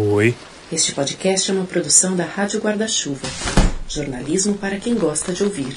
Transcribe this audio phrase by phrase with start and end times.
[0.00, 0.32] Oi.
[0.70, 3.26] Este podcast é uma produção da Rádio Guarda-Chuva.
[3.88, 5.76] Jornalismo para quem gosta de ouvir.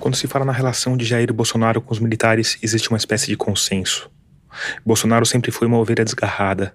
[0.00, 3.36] Quando se fala na relação de Jair Bolsonaro com os militares, existe uma espécie de
[3.36, 4.10] consenso.
[4.86, 6.74] Bolsonaro sempre foi uma ovelha desgarrada,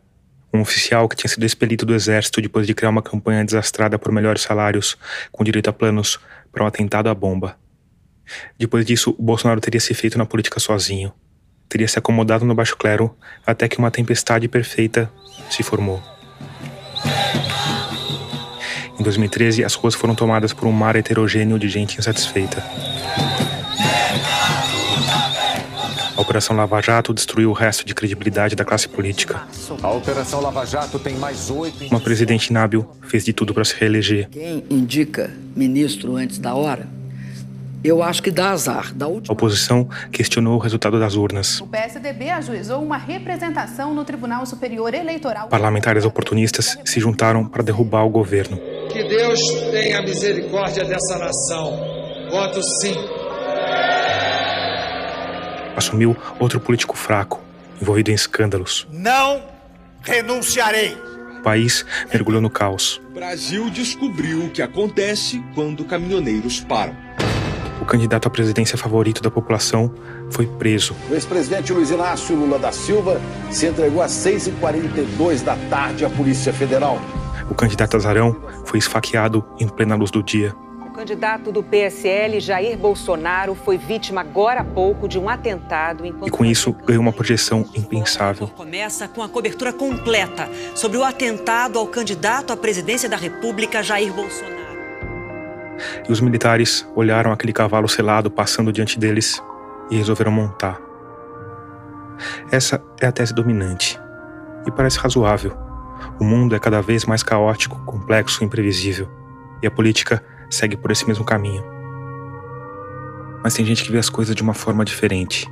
[0.54, 4.12] um oficial que tinha sido expelido do exército depois de criar uma campanha desastrada por
[4.12, 5.00] melhores salários,
[5.32, 6.20] com direito a planos
[6.52, 7.58] para um atentado à bomba.
[8.56, 11.12] Depois disso, Bolsonaro teria se feito na política sozinho.
[11.70, 13.16] Teria se acomodado no baixo clero
[13.46, 15.10] até que uma tempestade perfeita
[15.52, 16.02] se formou.
[19.00, 22.62] Em 2013, as ruas foram tomadas por um mar heterogêneo de gente insatisfeita.
[26.18, 29.42] A Operação Lava Jato destruiu o resto de credibilidade da classe política.
[29.82, 31.86] A Operação Lava Jato tem mais oito.
[31.86, 34.28] Uma presidente inábil fez de tudo para se reeleger.
[34.30, 36.86] Quem indica ministro antes da hora,
[37.84, 38.94] eu acho que dá azar.
[38.94, 41.62] Da A última oposição questionou o resultado das urnas.
[41.62, 45.48] O PSDB ajuizou uma representação no Tribunal Superior Eleitoral.
[45.48, 48.58] Parlamentares oportunistas se juntaram para derrubar o governo.
[48.92, 49.40] Que Deus
[49.72, 51.80] tenha misericórdia dessa nação.
[52.30, 52.96] Voto sim.
[55.76, 57.42] Assumiu outro político fraco,
[57.82, 58.86] envolvido em escândalos.
[58.92, 59.42] Não
[60.02, 60.98] renunciarei.
[61.40, 63.02] O país mergulhou no caos.
[63.10, 66.94] O Brasil descobriu o que acontece quando caminhoneiros param.
[67.82, 69.92] O candidato à presidência favorito da população
[70.30, 70.96] foi preso.
[71.10, 76.54] O ex-presidente Luiz Inácio Lula da Silva se entregou às 6h42 da tarde à Polícia
[76.54, 77.00] Federal.
[77.50, 78.36] O candidato Azarão
[78.66, 80.54] foi esfaqueado em plena luz do dia.
[80.86, 86.06] O candidato do PSL, Jair Bolsonaro, foi vítima agora há pouco de um atentado.
[86.06, 88.50] E com isso ganhou uma projeção impensável.
[88.50, 94.12] Começa com a cobertura completa sobre o atentado ao candidato à presidência da República, Jair
[94.12, 94.59] Bolsonaro.
[96.08, 99.42] E os militares olharam aquele cavalo selado passando diante deles
[99.90, 100.80] e resolveram montar.
[102.52, 104.00] Essa é a tese dominante.
[104.66, 105.58] E parece razoável.
[106.20, 109.10] O mundo é cada vez mais caótico, complexo e imprevisível.
[109.62, 111.64] E a política segue por esse mesmo caminho.
[113.44, 115.50] Mas tem gente que vê as coisas de uma forma diferente,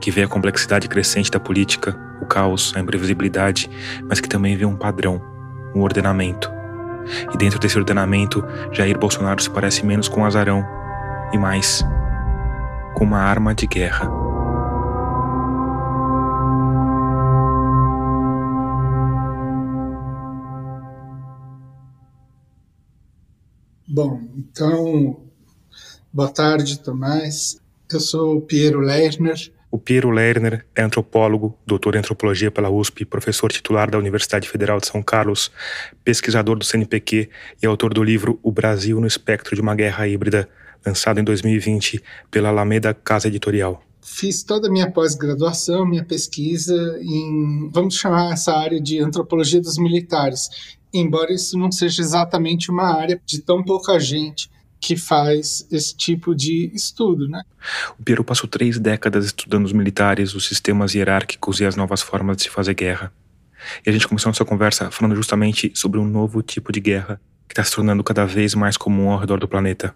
[0.00, 3.70] que vê a complexidade crescente da política, o caos, a imprevisibilidade,
[4.08, 5.22] mas que também vê um padrão,
[5.74, 6.52] um ordenamento.
[7.32, 10.64] E dentro desse ordenamento, Jair Bolsonaro se parece menos com Azarão
[11.32, 11.84] e mais
[12.94, 14.22] com uma arma de guerra.
[23.94, 25.20] Bom, então,
[26.10, 27.60] boa tarde, Tomás.
[27.92, 29.52] Eu sou o Piero Lerner.
[29.72, 34.78] O Piero Lerner é antropólogo, doutor em antropologia pela USP, professor titular da Universidade Federal
[34.78, 35.50] de São Carlos,
[36.04, 37.30] pesquisador do CNPq
[37.62, 40.46] e autor do livro O Brasil no Espectro de uma Guerra Híbrida,
[40.84, 43.82] lançado em 2020 pela Alameda Casa Editorial.
[44.02, 49.78] Fiz toda a minha pós-graduação, minha pesquisa em, vamos chamar essa área de antropologia dos
[49.78, 50.50] militares,
[50.92, 54.51] embora isso não seja exatamente uma área de tão pouca gente
[54.82, 57.44] que faz esse tipo de estudo, né?
[57.96, 62.36] O Piero passou três décadas estudando os militares, os sistemas hierárquicos e as novas formas
[62.36, 63.12] de se fazer guerra.
[63.86, 67.52] E a gente começou nossa conversa falando justamente sobre um novo tipo de guerra que
[67.52, 69.94] está se tornando cada vez mais comum ao redor do planeta.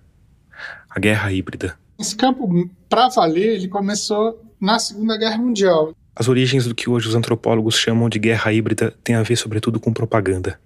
[0.88, 1.76] A guerra híbrida.
[1.98, 5.92] Esse campo, para valer, ele começou na Segunda Guerra Mundial.
[6.14, 9.80] As origens do que hoje os antropólogos chamam de guerra híbrida têm a ver sobretudo
[9.80, 10.60] com propaganda,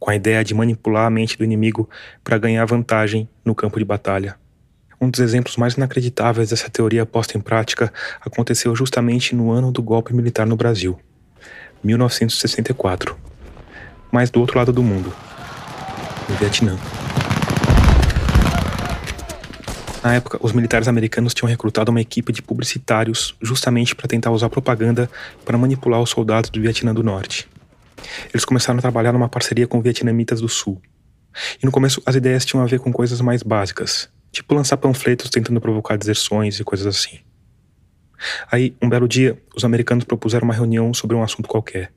[0.00, 1.88] com a ideia de manipular a mente do inimigo
[2.24, 4.34] para ganhar vantagem no campo de batalha.
[4.98, 9.82] Um dos exemplos mais inacreditáveis dessa teoria posta em prática aconteceu justamente no ano do
[9.82, 10.98] golpe militar no Brasil,
[11.84, 13.16] 1964.
[14.10, 15.12] Mas do outro lado do mundo,
[16.28, 16.76] no Vietnã.
[20.02, 24.48] Na época, os militares americanos tinham recrutado uma equipe de publicitários justamente para tentar usar
[24.48, 25.10] propaganda
[25.44, 27.46] para manipular os soldados do Vietnã do Norte.
[28.32, 30.80] Eles começaram a trabalhar numa parceria com vietnamitas do Sul.
[31.62, 35.30] E no começo as ideias tinham a ver com coisas mais básicas, tipo lançar panfletos
[35.30, 37.20] tentando provocar deserções e coisas assim.
[38.50, 41.92] Aí, um belo dia, os americanos propuseram uma reunião sobre um assunto qualquer.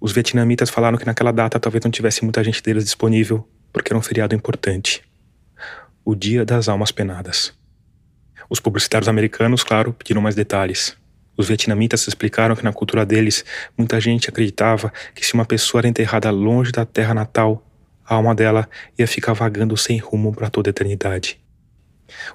[0.00, 3.98] Os vietnamitas falaram que naquela data talvez não tivesse muita gente deles disponível, porque era
[3.98, 5.02] um feriado importante
[6.04, 7.52] o Dia das Almas Penadas.
[8.50, 10.96] Os publicitários americanos, claro, pediram mais detalhes.
[11.36, 13.44] Os vietnamitas explicaram que na cultura deles,
[13.76, 17.64] muita gente acreditava que se uma pessoa era enterrada longe da terra natal,
[18.04, 18.68] a alma dela
[18.98, 21.40] ia ficar vagando sem rumo para toda a eternidade.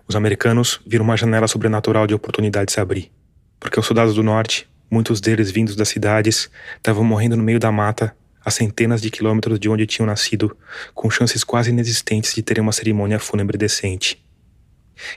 [0.08, 3.12] Os americanos viram uma janela sobrenatural de oportunidade se abrir,
[3.60, 7.72] porque os soldados do norte, muitos deles vindos das cidades, estavam morrendo no meio da
[7.72, 10.56] mata a centenas de quilômetros de onde tinham nascido,
[10.96, 14.26] com chances quase inexistentes de terem uma cerimônia fúnebre decente.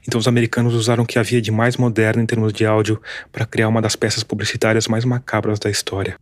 [0.06, 3.00] Então os americanos usaram o que havia de mais moderno em termos de áudio
[3.32, 6.17] para criar uma das peças publicitárias mais macabras da história.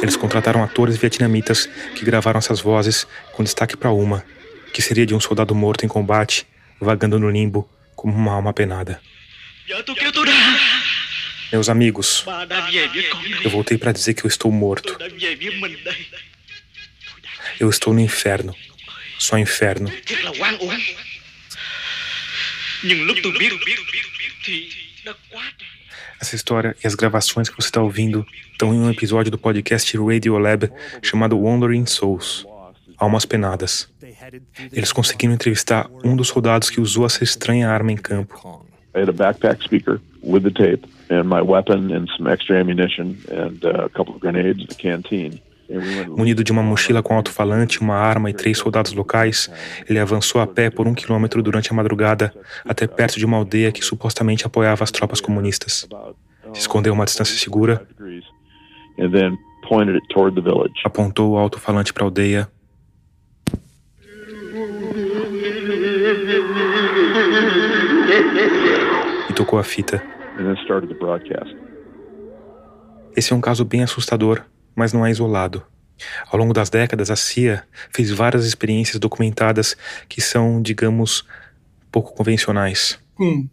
[0.00, 4.24] Eles contrataram atores vietnamitas que gravaram essas vozes, com destaque para uma,
[4.72, 6.46] que seria de um soldado morto em combate,
[6.80, 7.68] vagando no limbo
[7.98, 9.00] como uma alma penada.
[11.52, 12.24] Meus amigos,
[13.42, 14.96] eu voltei para dizer que eu estou morto.
[17.58, 18.54] Eu estou no inferno.
[19.18, 19.92] Só inferno.
[26.20, 29.96] Essa história e as gravações que você está ouvindo estão em um episódio do podcast
[29.98, 30.70] Radio Lab
[31.02, 32.46] chamado Wandering Souls
[32.98, 33.88] Almas Penadas.
[34.72, 38.66] Eles conseguiram entrevistar um dos soldados que usou essa estranha arma em campo.
[38.94, 43.16] I had a backpack speaker with the tape and my weapon and some extra ammunition
[43.30, 45.40] and uh, a couple of grenades canteen.
[46.16, 49.50] Munido de uma mochila com alto-falante, uma arma e três soldados locais,
[49.86, 52.32] ele avançou a pé por um quilômetro durante a madrugada
[52.64, 55.86] até perto de uma aldeia que supostamente apoiava as tropas comunistas.
[56.54, 57.86] Se escondeu a uma distância segura,
[60.84, 62.48] apontou o alto-falante para a aldeia
[69.48, 70.02] tocou a fita.
[73.16, 74.44] Esse é um caso bem assustador
[74.76, 75.64] mas não é isolado.
[76.30, 79.76] Ao longo das décadas, a CIA fez várias experiências documentadas
[80.08, 81.24] que são, digamos,
[81.90, 82.96] pouco convencionais.
[83.16, 83.48] Com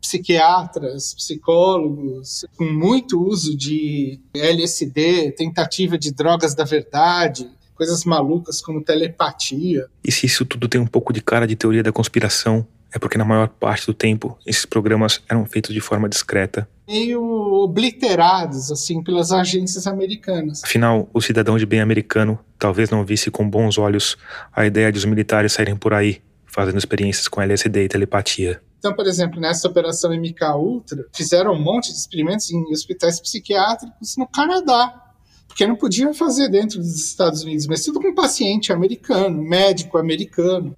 [0.00, 8.82] psiquiatras, psicólogos, com muito uso de LSD, tentativa de drogas da verdade, coisas malucas como
[8.82, 9.86] telepatia.
[10.02, 13.18] E se isso tudo tem um pouco de cara de teoria da conspiração, é porque
[13.18, 16.68] na maior parte do tempo esses programas eram feitos de forma discreta.
[16.88, 20.62] Meio obliterados, assim, pelas agências americanas.
[20.64, 24.16] Afinal, o cidadão de bem americano talvez não visse com bons olhos
[24.52, 28.60] a ideia de os militares saírem por aí, fazendo experiências com LSD e telepatia.
[28.78, 34.16] Então, por exemplo, nessa operação MK Ultra, fizeram um monte de experimentos em hospitais psiquiátricos
[34.16, 35.10] no Canadá
[35.50, 40.76] porque não podiam fazer dentro dos Estados Unidos, mas tudo com paciente americano, médico americano.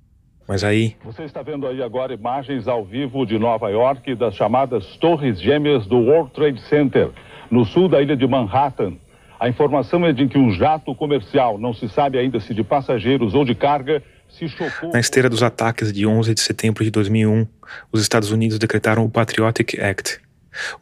[0.53, 0.95] Mas aí.
[1.03, 5.87] Você está vendo aí agora imagens ao vivo de Nova York das chamadas Torres Gêmeas
[5.87, 7.09] do World Trade Center,
[7.51, 8.93] no sul da ilha de Manhattan.
[9.41, 13.33] A informação é de que um jato comercial, não se sabe ainda se de passageiros
[13.33, 14.93] ou de carga, se chocou.
[14.93, 17.47] Na esteira dos ataques de 11 de setembro de 2001,
[17.91, 20.21] os Estados Unidos decretaram o Patriotic Act,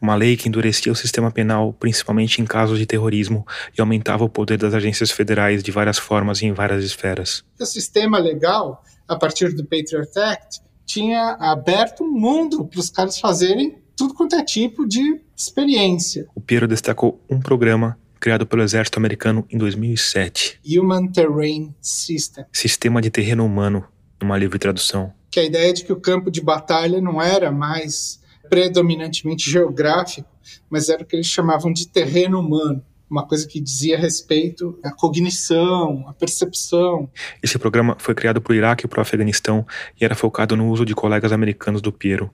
[0.01, 3.47] uma lei que endurecia o sistema penal, principalmente em casos de terrorismo,
[3.77, 7.45] e aumentava o poder das agências federais de várias formas e em várias esferas.
[7.57, 13.19] O sistema legal a partir do Patriot Act, tinha aberto um mundo para os caras
[13.19, 16.27] fazerem tudo quanto é tipo de experiência.
[16.33, 20.61] O Piero destacou um programa criado pelo exército americano em 2007.
[20.65, 22.45] Human Terrain System.
[22.53, 23.83] Sistema de terreno humano,
[24.21, 25.11] numa livre tradução.
[25.29, 30.29] Que a ideia de que o campo de batalha não era mais predominantemente geográfico,
[30.69, 32.81] mas era o que eles chamavam de terreno humano
[33.11, 37.09] uma coisa que dizia respeito à cognição, à percepção.
[37.43, 39.67] Esse programa foi criado para o Iraque e para o Afeganistão
[39.99, 42.31] e era focado no uso de colegas americanos do Piero,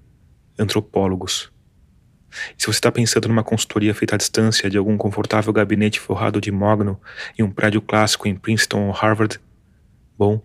[0.57, 1.51] antropólogos.
[2.55, 6.39] E se você está pensando numa consultoria feita à distância de algum confortável gabinete forrado
[6.39, 6.99] de mogno
[7.39, 9.39] em um prédio clássico em Princeton ou Harvard,
[10.15, 10.41] bom,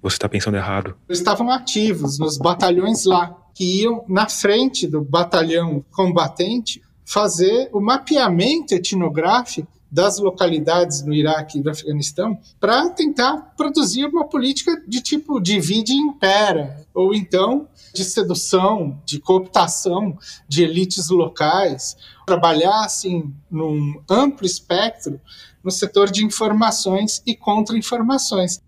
[0.00, 0.94] você está pensando errado.
[1.08, 7.80] Eles estavam ativos nos batalhões lá, que iam na frente do batalhão combatente fazer o
[7.80, 15.02] mapeamento etnográfico das localidades no Iraque e no Afeganistão para tentar produzir uma política de
[15.02, 20.16] tipo divide e impera, ou então de sedução, de cooptação
[20.48, 21.94] de elites locais,
[22.26, 25.20] trabalhar assim num amplo espectro
[25.62, 28.62] no setor de informações e contra-informações.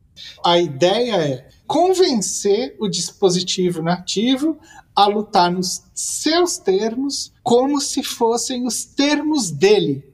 [0.44, 4.58] A ideia é convencer o dispositivo nativo
[4.94, 10.04] a lutar nos seus termos como se fossem os termos dele.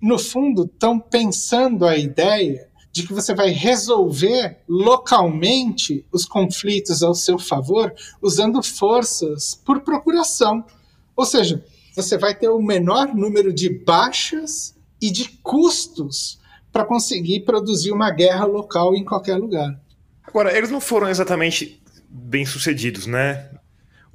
[0.00, 7.14] No fundo, estão pensando a ideia de que você vai resolver localmente os conflitos ao
[7.14, 10.64] seu favor usando forças por procuração.
[11.14, 11.62] Ou seja,
[11.94, 16.38] você vai ter o menor número de baixas e de custos
[16.72, 19.78] para conseguir produzir uma guerra local em qualquer lugar.
[20.26, 23.48] Agora, eles não foram exatamente bem sucedidos, né?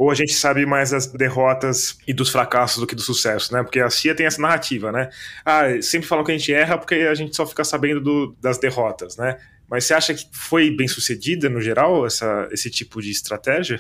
[0.02, 3.62] ou a gente sabe mais das derrotas e dos fracassos do que do sucesso, né?
[3.62, 5.12] Porque a CIA tem essa narrativa, né?
[5.46, 8.58] Ah, sempre falam que a gente erra porque a gente só fica sabendo do, das
[8.58, 9.38] derrotas, né?
[9.70, 13.80] Mas você acha que foi bem sucedida no geral essa, esse tipo de estratégia?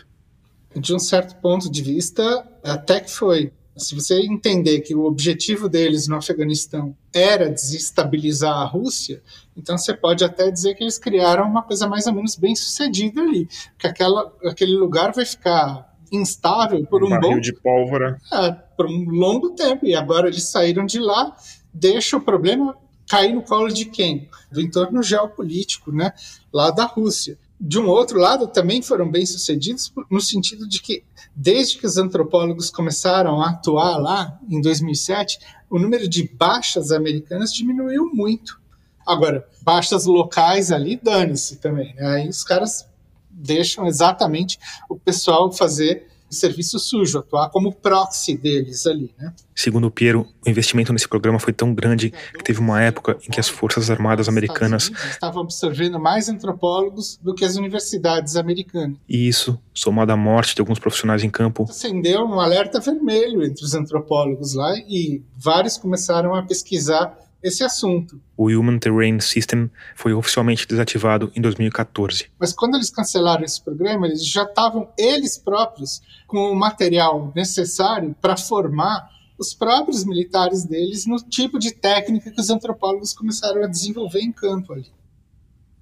[0.76, 3.52] De um certo ponto de vista, até que foi.
[3.78, 9.22] Se você entender que o objetivo deles no Afeganistão era desestabilizar a Rússia,
[9.56, 13.22] então você pode até dizer que eles criaram uma coisa mais ou menos bem sucedida
[13.22, 13.48] ali.
[13.80, 18.20] Que aquela, aquele lugar vai ficar instável por um, um bom de pólvora.
[18.32, 19.86] É, por um longo tempo.
[19.86, 21.36] E agora eles saíram de lá
[21.74, 24.30] deixa o problema cair no colo de quem?
[24.52, 26.14] Do entorno geopolítico, né?
[26.52, 27.38] Lá da Rússia.
[27.64, 31.04] De um outro lado, também foram bem sucedidos no sentido de que,
[31.36, 35.38] desde que os antropólogos começaram a atuar lá, em 2007,
[35.70, 38.60] o número de baixas americanas diminuiu muito.
[39.06, 41.94] Agora, baixas locais ali, dane-se também.
[41.94, 42.08] Né?
[42.08, 42.90] Aí os caras
[43.30, 44.58] deixam exatamente
[44.90, 49.34] o pessoal fazer serviço sujo, atuar como proxy deles ali, né?
[49.54, 53.30] Segundo o Piero, o investimento nesse programa foi tão grande que teve uma época em
[53.30, 58.98] que as forças armadas americanas estavam absorvendo mais antropólogos do que as universidades americanas.
[59.08, 63.64] E isso, somado à morte de alguns profissionais em campo, acendeu um alerta vermelho entre
[63.64, 68.22] os antropólogos lá e vários começaram a pesquisar esse assunto.
[68.38, 72.32] O Human Terrain System foi oficialmente desativado em 2014.
[72.40, 78.16] Mas quando eles cancelaram esse programa, eles já estavam eles próprios com o material necessário
[78.22, 83.68] para formar os próprios militares deles no tipo de técnica que os antropólogos começaram a
[83.68, 84.92] desenvolver em campo ali.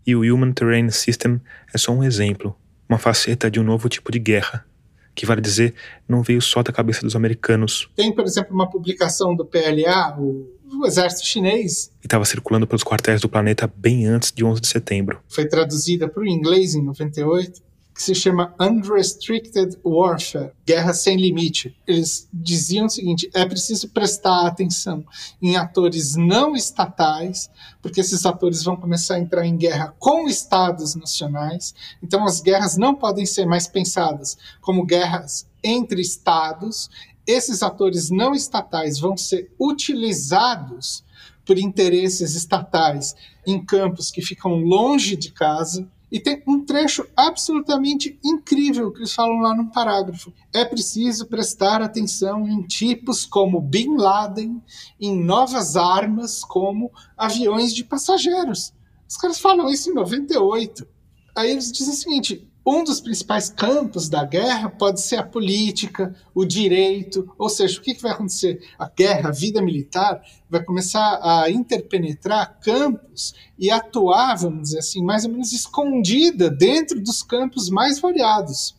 [0.08, 1.42] E o Human Terrain System
[1.74, 2.56] é só um exemplo,
[2.88, 4.66] uma faceta de um novo tipo de guerra,
[5.13, 5.75] que vale dizer,
[6.08, 7.89] não veio só da cabeça dos americanos.
[7.96, 11.92] Tem, por exemplo, uma publicação do PLA, o o exército chinês.
[12.02, 15.20] E estava circulando pelos quartéis do planeta bem antes de 11 de setembro.
[15.28, 17.62] Foi traduzida para o inglês em 98,
[18.00, 21.76] que se chama Unrestricted Warfare, Guerra Sem Limite.
[21.86, 25.04] Eles diziam o seguinte: é preciso prestar atenção
[25.42, 27.50] em atores não estatais,
[27.82, 31.76] porque esses atores vão começar a entrar em guerra com estados nacionais.
[32.02, 36.90] Então, as guerras não podem ser mais pensadas como guerras entre estados
[37.30, 41.04] esses atores não estatais vão ser utilizados
[41.46, 45.88] por interesses estatais em campos que ficam longe de casa.
[46.12, 50.34] E tem um trecho absolutamente incrível que eles falam lá no parágrafo.
[50.52, 54.60] É preciso prestar atenção em tipos como Bin Laden,
[55.00, 58.74] em novas armas como aviões de passageiros.
[59.08, 60.88] Os caras falam isso em 98.
[61.36, 66.16] Aí eles dizem o seguinte: um dos principais campos da guerra pode ser a política,
[66.36, 68.62] o direito, ou seja, o que, vai acontecer?
[68.78, 75.04] A guerra, a vida militar, vai começar a interpenetrar campos e atuar, vamos dizer assim,
[75.04, 78.75] mais ou menos escondida dentro dos campos mais variados.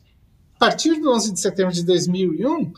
[0.56, 2.72] A partir do 11 de setembro de 2001,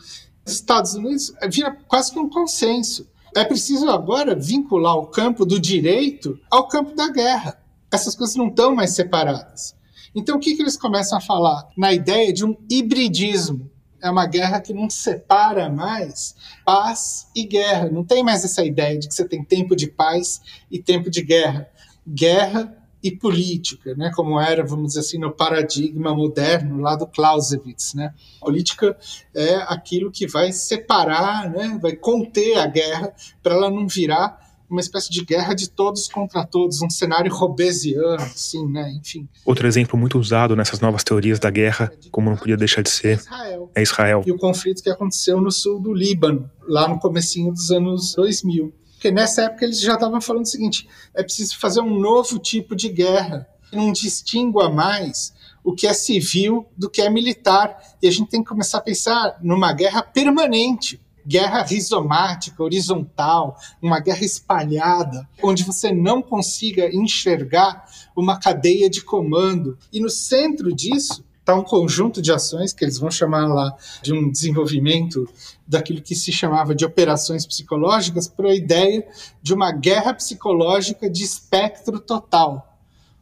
[0.45, 3.07] os Estados Unidos vira quase que um consenso.
[3.35, 7.59] É preciso agora vincular o campo do direito ao campo da guerra.
[7.91, 9.75] Essas coisas não estão mais separadas.
[10.15, 11.67] Então, o que, que eles começam a falar?
[11.77, 13.69] Na ideia de um hibridismo.
[14.01, 17.89] É uma guerra que não separa mais paz e guerra.
[17.89, 21.21] Não tem mais essa ideia de que você tem tempo de paz e tempo de
[21.21, 21.69] guerra.
[22.05, 27.93] Guerra e política, né, como era, vamos dizer assim, no paradigma moderno lá do Clausewitz,
[27.93, 28.13] né?
[28.39, 28.97] Política
[29.35, 34.81] é aquilo que vai separar, né, vai conter a guerra para ela não virar uma
[34.81, 38.91] espécie de guerra de todos contra todos, um cenário robesiano, assim, né?
[38.99, 39.27] Enfim.
[39.45, 43.17] Outro exemplo muito usado nessas novas teorias da guerra, como não podia deixar de ser,
[43.17, 43.71] Israel.
[43.75, 44.23] é Israel.
[44.25, 48.73] E o conflito que aconteceu no sul do Líbano, lá no comecinho dos anos 2000.
[48.93, 52.73] Porque nessa época eles já estavam falando o seguinte, é preciso fazer um novo tipo
[52.73, 57.77] de guerra, que não distingua mais o que é civil do que é militar.
[58.01, 63.99] E a gente tem que começar a pensar numa guerra permanente, guerra rizomática, horizontal, uma
[63.99, 69.77] guerra espalhada, onde você não consiga enxergar uma cadeia de comando.
[69.91, 74.13] E no centro disso está um conjunto de ações que eles vão chamar lá de
[74.13, 75.27] um desenvolvimento
[75.67, 79.05] daquilo que se chamava de operações psicológicas para a ideia
[79.41, 82.69] de uma guerra psicológica de espectro total.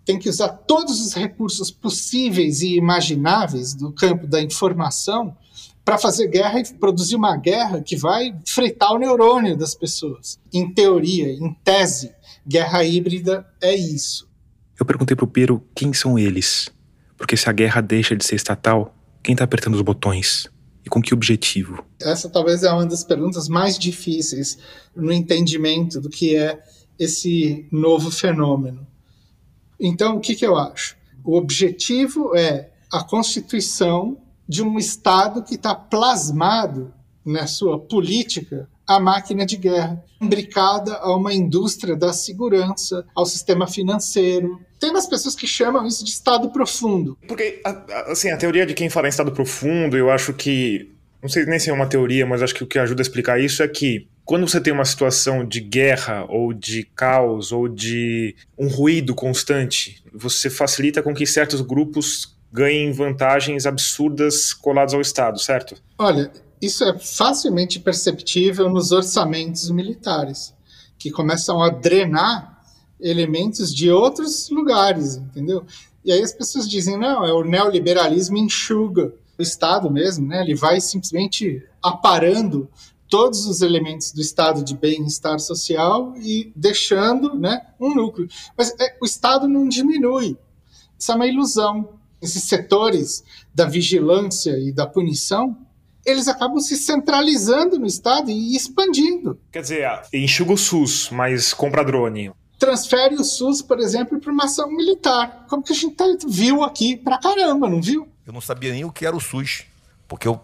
[0.05, 5.35] Tem que usar todos os recursos possíveis e imagináveis do campo da informação
[5.83, 10.39] para fazer guerra e produzir uma guerra que vai fritar o neurônio das pessoas.
[10.53, 12.13] Em teoria, em tese,
[12.47, 14.29] guerra híbrida é isso.
[14.79, 16.69] Eu perguntei para o Piero quem são eles.
[17.17, 20.49] Porque se a guerra deixa de ser estatal, quem está apertando os botões?
[20.83, 21.85] E com que objetivo?
[22.01, 24.57] Essa talvez é uma das perguntas mais difíceis
[24.95, 26.59] no entendimento do que é
[26.97, 28.87] esse novo fenômeno.
[29.79, 30.95] Então, o que, que eu acho?
[31.23, 34.17] O objetivo é a constituição
[34.51, 36.93] de um Estado que está plasmado
[37.25, 43.65] na sua política a máquina de guerra, imbricada a uma indústria da segurança, ao sistema
[43.65, 44.59] financeiro.
[44.77, 47.17] Tem umas pessoas que chamam isso de Estado profundo.
[47.29, 47.61] Porque,
[48.07, 50.91] assim, a teoria de quem fala em Estado profundo, eu acho que.
[51.21, 53.39] Não sei nem se é uma teoria, mas acho que o que ajuda a explicar
[53.39, 58.35] isso é que quando você tem uma situação de guerra ou de caos ou de
[58.57, 65.39] um ruído constante, você facilita com que certos grupos ganhem vantagens absurdas coladas ao Estado,
[65.39, 65.75] certo?
[65.97, 66.31] Olha,
[66.61, 70.53] isso é facilmente perceptível nos orçamentos militares,
[70.97, 72.61] que começam a drenar
[72.99, 75.65] elementos de outros lugares, entendeu?
[76.03, 80.41] E aí as pessoas dizem, não, é o neoliberalismo enxuga o Estado mesmo, né?
[80.41, 82.69] Ele vai simplesmente aparando
[83.11, 88.29] todos os elementos do estado de bem-estar social e deixando né, um núcleo.
[88.57, 90.37] Mas é, o Estado não diminui.
[90.97, 92.00] Isso é uma ilusão.
[92.21, 93.23] Esses setores
[93.53, 95.57] da vigilância e da punição,
[96.05, 99.39] eles acabam se centralizando no Estado e expandindo.
[99.51, 102.31] Quer dizer, enxuga o SUS, mas compra drone.
[102.59, 105.45] Transfere o SUS, por exemplo, para uma ação militar.
[105.49, 108.07] Como que a gente tá, viu aqui pra caramba, não viu?
[108.25, 109.63] Eu não sabia nem o que era o SUS,
[110.07, 110.39] porque eu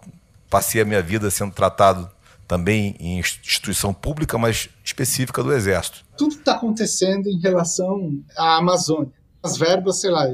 [0.50, 2.10] passei a minha vida sendo tratado
[2.48, 6.06] também em instituição pública, mas específica do Exército.
[6.18, 9.12] Tudo está acontecendo em relação à Amazônia.
[9.44, 10.26] As verbas, sei lá,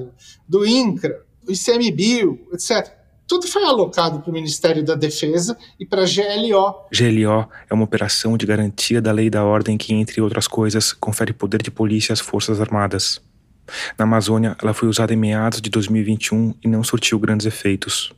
[0.47, 2.91] do INCRA, ICMBio, etc.
[3.27, 6.88] Tudo foi alocado para o Ministério da Defesa e para a GLO.
[6.91, 10.91] GLO é uma operação de garantia da lei e da ordem que, entre outras coisas,
[10.91, 13.21] confere poder de polícia às Forças Armadas.
[13.97, 18.13] Na Amazônia, ela foi usada em meados de 2021 e não surtiu grandes efeitos.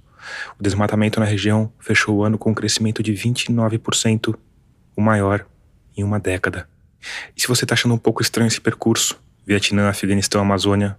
[0.60, 4.36] O desmatamento na região fechou o ano com um crescimento de 29%,
[4.98, 5.46] o maior
[5.96, 6.67] em uma década.
[7.38, 10.98] E se você está achando um pouco estranho esse percurso, Vietnã, Afeganistão, Amazônia,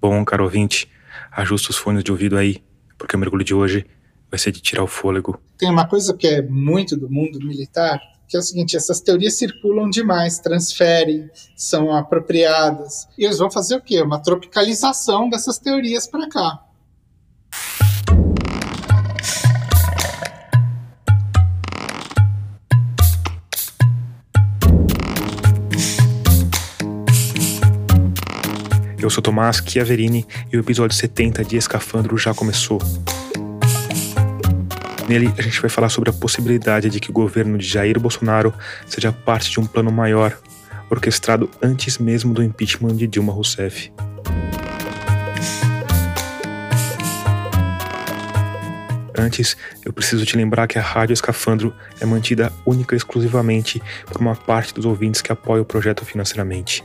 [0.00, 0.88] bom, caro ouvinte,
[1.30, 2.62] ajusta os fones de ouvido aí,
[2.98, 3.86] porque o mergulho de hoje
[4.30, 5.38] vai ser de tirar o fôlego.
[5.58, 9.34] Tem uma coisa que é muito do mundo militar, que é o seguinte: essas teorias
[9.34, 13.06] circulam demais, transferem, são apropriadas.
[13.18, 14.00] E eles vão fazer o quê?
[14.00, 16.64] Uma tropicalização dessas teorias para cá.
[29.02, 32.80] Eu sou Tomás Chiaverini e o episódio 70 de Escafandro já começou.
[35.08, 38.54] Nele, a gente vai falar sobre a possibilidade de que o governo de Jair Bolsonaro
[38.86, 40.38] seja parte de um plano maior,
[40.88, 43.92] orquestrado antes mesmo do impeachment de Dilma Rousseff.
[49.18, 54.20] Antes, eu preciso te lembrar que a Rádio Escafandro é mantida única e exclusivamente por
[54.20, 56.84] uma parte dos ouvintes que apoia o projeto financeiramente.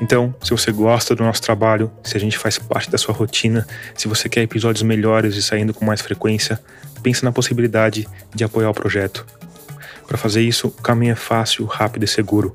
[0.00, 3.66] Então, se você gosta do nosso trabalho, se a gente faz parte da sua rotina,
[3.94, 6.60] se você quer episódios melhores e saindo com mais frequência,
[7.02, 9.26] pense na possibilidade de apoiar o projeto.
[10.06, 12.54] Para fazer isso, o caminho é fácil, rápido e seguro.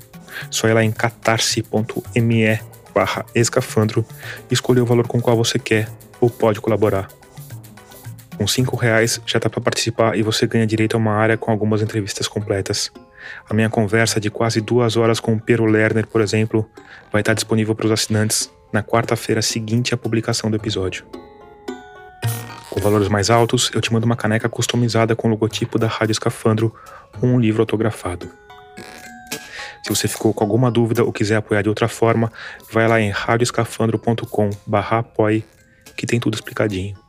[0.49, 2.59] Só ir lá em catarse.me
[2.93, 4.05] barra escafandro
[4.49, 5.87] e escolher o valor com o qual você quer
[6.21, 7.09] ou pode colaborar.
[8.37, 11.51] Com cinco reais já dá para participar e você ganha direito a uma área com
[11.51, 12.91] algumas entrevistas completas.
[13.49, 16.69] A minha conversa de quase duas horas com o Pero Lerner, por exemplo,
[17.11, 21.05] vai estar disponível para os assinantes na quarta-feira seguinte à publicação do episódio.
[22.69, 26.13] Com valores mais altos, eu te mando uma caneca customizada com o logotipo da Rádio
[26.13, 26.73] Escafandro
[27.21, 28.29] ou um livro autografado.
[29.83, 32.31] Se você ficou com alguma dúvida ou quiser apoiar de outra forma,
[32.71, 35.45] vai lá em radioescafandro.com/apoie
[35.95, 37.02] que tem tudo explicadinho.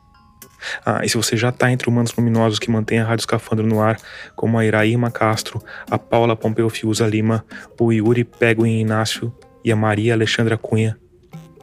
[0.85, 3.81] Ah, e se você já está entre humanos luminosos que mantêm a Rádio Escafandro no
[3.81, 3.97] ar,
[4.35, 7.45] como a Iraíma Castro, a Paula Pompeu Fiuza Lima,
[7.79, 10.97] o Yuri Peguin Inácio e a Maria Alexandra Cunha,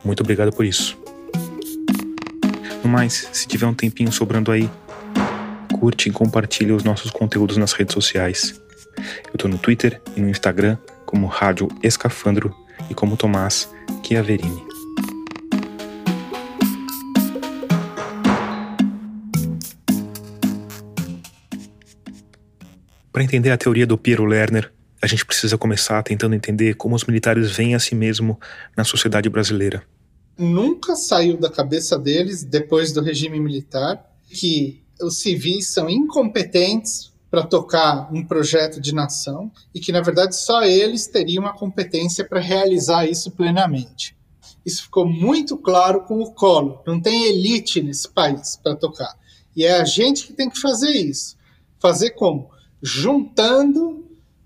[0.04, 0.98] muito obrigado por isso.
[2.82, 4.68] No mais, se tiver um tempinho sobrando aí,
[5.72, 8.60] curte e compartilhe os nossos conteúdos nas redes sociais.
[9.26, 12.54] Eu estou no Twitter e no Instagram como Rádio Escafandro
[12.90, 13.70] e como Tomás
[14.02, 14.71] Chiaverini.
[23.12, 24.72] Para entender a teoria do Piero Lerner,
[25.03, 28.40] a gente precisa começar tentando entender como os militares veem a si mesmo
[28.75, 29.85] na sociedade brasileira.
[30.38, 37.42] Nunca saiu da cabeça deles, depois do regime militar, que os civis são incompetentes para
[37.42, 42.40] tocar um projeto de nação e que, na verdade, só eles teriam a competência para
[42.40, 44.16] realizar isso plenamente.
[44.64, 46.83] Isso ficou muito claro com o Collor.
[46.87, 49.14] Não tem elite nesse país para tocar.
[49.55, 51.37] E é a gente que tem que fazer isso.
[51.79, 52.51] Fazer como?
[52.82, 54.04] Juntando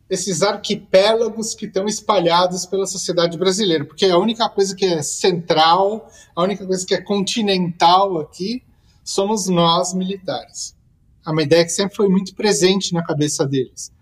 [0.09, 6.09] esses arquipélagos que estão espalhados pela sociedade brasileira, porque a única coisa que é central,
[6.35, 8.62] a única coisa que é continental aqui,
[9.03, 10.77] somos nós militares.
[11.27, 13.92] É uma ideia que sempre foi muito presente na cabeça deles,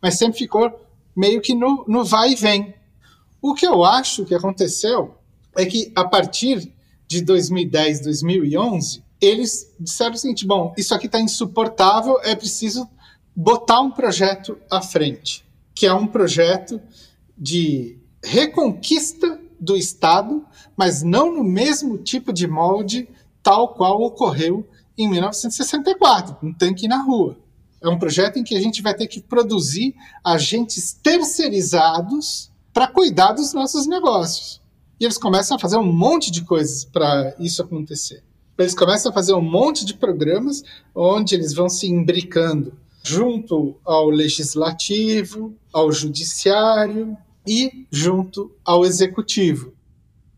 [0.00, 0.80] mas sempre ficou
[1.14, 2.74] meio que no, no vai e vem.
[3.42, 5.14] O que eu acho que aconteceu
[5.54, 6.72] é que a partir
[7.06, 12.88] de 2010, 2011, eles disseram o seguinte: bom, isso aqui está insuportável, é preciso
[13.34, 16.80] botar um projeto à frente, que é um projeto
[17.36, 20.44] de reconquista do Estado,
[20.76, 23.08] mas não no mesmo tipo de molde
[23.42, 27.38] tal qual ocorreu em 1964, um tanque na rua.
[27.80, 33.32] É um projeto em que a gente vai ter que produzir agentes terceirizados para cuidar
[33.32, 34.60] dos nossos negócios.
[35.00, 38.22] E eles começam a fazer um monte de coisas para isso acontecer.
[38.56, 40.62] Eles começam a fazer um monte de programas
[40.94, 49.74] onde eles vão se imbricando junto ao legislativo, ao judiciário e junto ao executivo.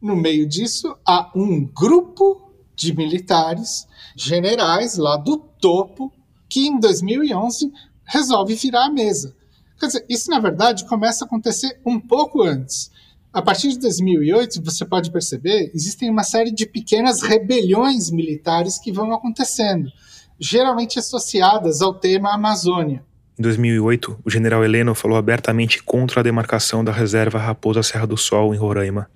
[0.01, 6.13] No meio disso, há um grupo de militares, generais lá do topo,
[6.49, 7.73] que em 2011
[8.05, 9.35] resolve virar a mesa.
[9.79, 12.91] Quer dizer, isso na verdade começa a acontecer um pouco antes.
[13.33, 18.93] A partir de 2008, você pode perceber, existem uma série de pequenas rebeliões militares que
[18.93, 19.91] vão acontecendo,
[20.39, 23.03] geralmente associadas ao tema Amazônia.
[23.39, 28.17] Em 2008, o general Heleno falou abertamente contra a demarcação da reserva Raposa Serra do
[28.17, 29.11] Sol, em Roraima.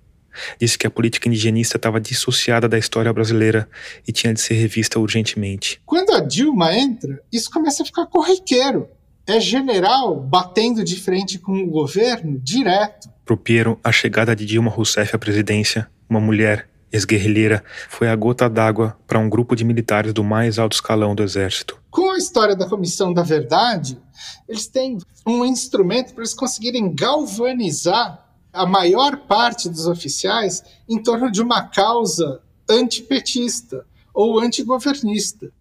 [0.61, 3.68] Disse que a política indigenista estava dissociada da história brasileira
[4.07, 5.81] e tinha de ser revista urgentemente.
[5.87, 8.88] Quando a Dilma entra, isso começa a ficar corriqueiro.
[9.26, 13.09] É general batendo de frente com o governo direto.
[13.24, 18.48] Pro Piero, a chegada de Dilma Rousseff à presidência, uma mulher ex-guerrilheira, foi a gota
[18.48, 21.79] d'água para um grupo de militares do mais alto escalão do exército.
[21.90, 24.01] Com a história da Comissão da Verdade,
[24.48, 31.31] eles têm um instrumento para eles conseguirem galvanizar a maior parte dos oficiais em torno
[31.31, 35.53] de uma causa antipetista ou antigovernista.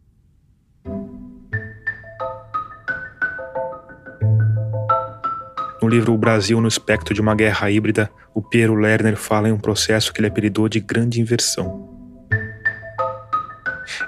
[5.82, 9.52] No livro O Brasil no Espectro de uma Guerra Híbrida, o Piero Lerner fala em
[9.52, 11.90] um processo que ele apelidou de Grande Inversão.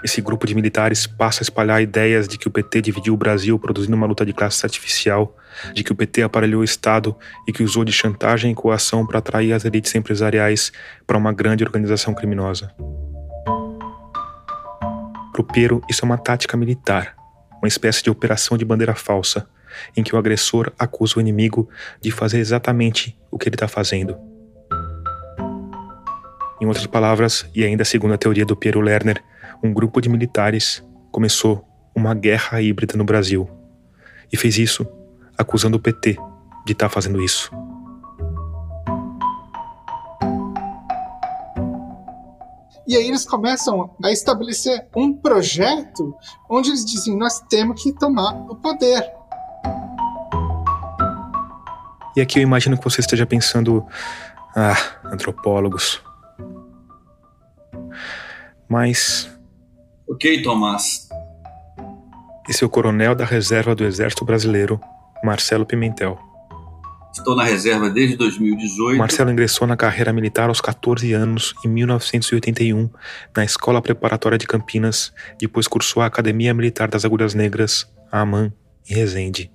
[0.04, 3.58] Esse grupo de militares passa a espalhar ideias de que o PT dividiu o Brasil
[3.58, 5.36] produzindo uma luta de classes artificial,
[5.74, 9.18] de que o PT aparelhou o Estado e que usou de chantagem e coação para
[9.18, 10.72] atrair as elites empresariais
[11.08, 12.72] para uma grande organização criminosa.
[15.32, 17.16] Para o Piero, isso é uma tática militar,
[17.58, 19.50] uma espécie de operação de bandeira falsa,
[19.96, 21.70] em que o agressor acusa o inimigo
[22.02, 24.18] de fazer exatamente o que ele está fazendo.
[26.62, 29.24] Em outras palavras, e ainda segundo a teoria do Piero Lerner,
[29.64, 33.50] um grupo de militares começou uma guerra híbrida no Brasil
[34.32, 34.86] e fez isso
[35.38, 36.18] acusando o PT
[36.66, 37.50] de estar tá fazendo isso.
[42.90, 46.16] E aí eles começam a estabelecer um projeto
[46.50, 49.19] onde eles dizem: nós temos que tomar o poder.
[52.16, 53.86] E aqui eu imagino que você esteja pensando,
[54.56, 56.02] ah, antropólogos.
[58.68, 59.30] Mas.
[60.08, 61.08] Ok, Tomás.
[62.50, 64.82] Esse é o coronel da reserva do Exército Brasileiro,
[65.24, 66.18] Marcelo Pimentel.
[67.14, 68.98] Estou na reserva desde 2018.
[68.98, 72.90] Marcelo ingressou na carreira militar aos 14 anos, em 1981,
[73.36, 78.54] na Escola Preparatória de Campinas, depois cursou a Academia Militar das Agulhas Negras, a AMAN,
[78.90, 79.52] em Resende.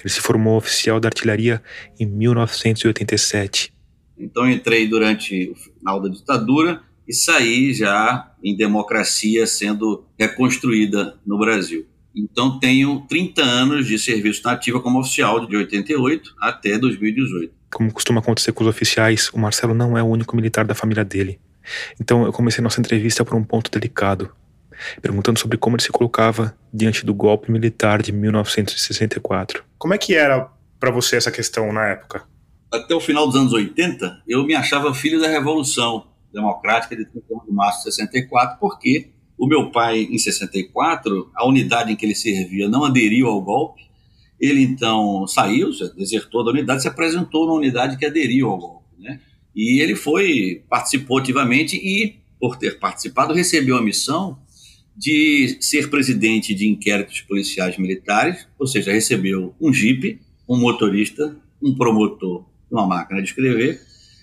[0.00, 1.62] Ele se formou oficial da artilharia
[1.98, 3.72] em 1987.
[4.18, 11.38] Então entrei durante o final da ditadura e saí já em democracia sendo reconstruída no
[11.38, 11.86] Brasil.
[12.14, 17.52] Então tenho 30 anos de serviço na ativa como oficial de 88 até 2018.
[17.72, 21.04] Como costuma acontecer com os oficiais, o Marcelo não é o único militar da família
[21.04, 21.40] dele.
[22.00, 24.30] Então eu comecei nossa entrevista por um ponto delicado
[25.00, 29.64] perguntando sobre como ele se colocava diante do golpe militar de 1964.
[29.78, 32.24] Como é que era para você essa questão na época?
[32.72, 37.44] Até o final dos anos 80, eu me achava filho da Revolução Democrática de 31
[37.44, 42.14] de março de 64, porque o meu pai, em 64, a unidade em que ele
[42.14, 43.82] servia não aderiu ao golpe.
[44.38, 48.84] Ele então saiu, desertou da unidade, se apresentou na unidade que aderiu ao golpe.
[48.98, 49.18] Né?
[49.56, 54.38] E ele foi, participou ativamente e, por ter participado, recebeu a missão
[55.00, 61.74] de ser presidente de inquéritos policiais militares, ou seja, recebeu um jipe, um motorista, um
[61.74, 63.80] promotor, uma máquina de escrever,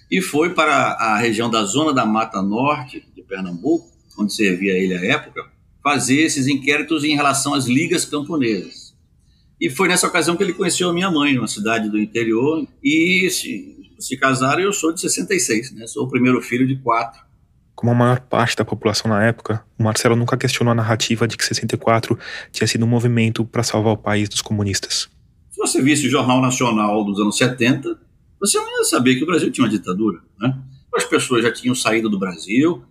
[0.10, 4.94] e foi para a região da Zona da Mata Norte de Pernambuco, onde servia ele
[4.94, 5.50] à época,
[5.82, 8.96] fazer esses inquéritos em relação às ligas camponesas.
[9.60, 13.28] E foi nessa ocasião que ele conheceu a minha mãe, numa cidade do interior, e
[13.32, 14.62] se, se casaram.
[14.62, 15.88] Eu sou de 66, né?
[15.88, 17.27] Sou o primeiro filho de quatro
[17.78, 21.38] como a maior parte da população na época, o Marcelo nunca questionou a narrativa de
[21.38, 22.18] que 64
[22.52, 25.08] tinha sido um movimento para salvar o país dos comunistas.
[25.52, 28.00] Se você visse o Jornal Nacional dos anos 70,
[28.42, 30.18] você não ia saber que o Brasil tinha uma ditadura.
[30.40, 30.58] Né?
[30.96, 32.84] As pessoas já tinham saído do Brasil,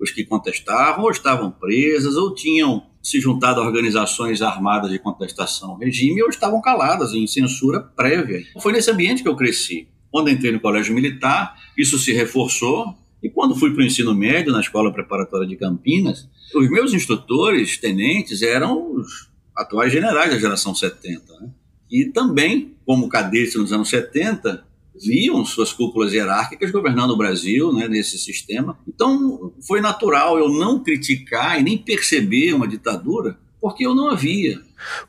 [0.00, 5.72] os que contestavam, ou estavam presas, ou tinham se juntado a organizações armadas de contestação
[5.72, 8.42] ao regime, ou estavam caladas em censura prévia.
[8.58, 9.86] Foi nesse ambiente que eu cresci.
[10.10, 14.52] Quando entrei no colégio militar, isso se reforçou e quando fui para o ensino médio,
[14.52, 20.74] na Escola Preparatória de Campinas, os meus instrutores, tenentes, eram os atuais generais da geração
[20.74, 21.40] 70.
[21.40, 21.50] Né?
[21.90, 24.64] E também, como cadetes nos anos 70,
[25.02, 28.78] viam suas cúpulas hierárquicas governando o Brasil né, nesse sistema.
[28.88, 34.58] Então, foi natural eu não criticar e nem perceber uma ditadura, porque eu não havia.